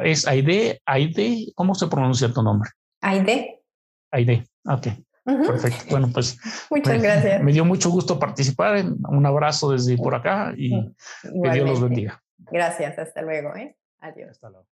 es 0.04 0.26
Aide? 0.26 0.82
Aide? 0.84 1.52
¿Cómo 1.54 1.74
se 1.74 1.86
pronuncia 1.86 2.32
tu 2.32 2.42
nombre? 2.42 2.70
Aide. 3.00 3.62
Aide, 4.10 4.44
ok. 4.66 4.88
Perfecto. 5.24 5.84
Bueno, 5.90 6.08
pues. 6.12 6.38
Muchas 6.70 7.02
gracias. 7.02 7.42
Me 7.42 7.52
dio 7.52 7.64
mucho 7.64 7.90
gusto 7.90 8.18
participar. 8.18 8.84
Un 9.08 9.26
abrazo 9.26 9.72
desde 9.72 9.96
por 9.96 10.14
acá 10.14 10.54
y 10.56 10.70
que 11.22 11.50
Dios 11.52 11.68
los 11.68 11.80
bendiga. 11.82 12.22
Gracias. 12.38 12.98
Hasta 12.98 13.22
luego. 13.22 13.54
¿eh? 13.56 13.76
Adiós. 14.00 14.30
Hasta 14.30 14.50
luego. 14.50 14.66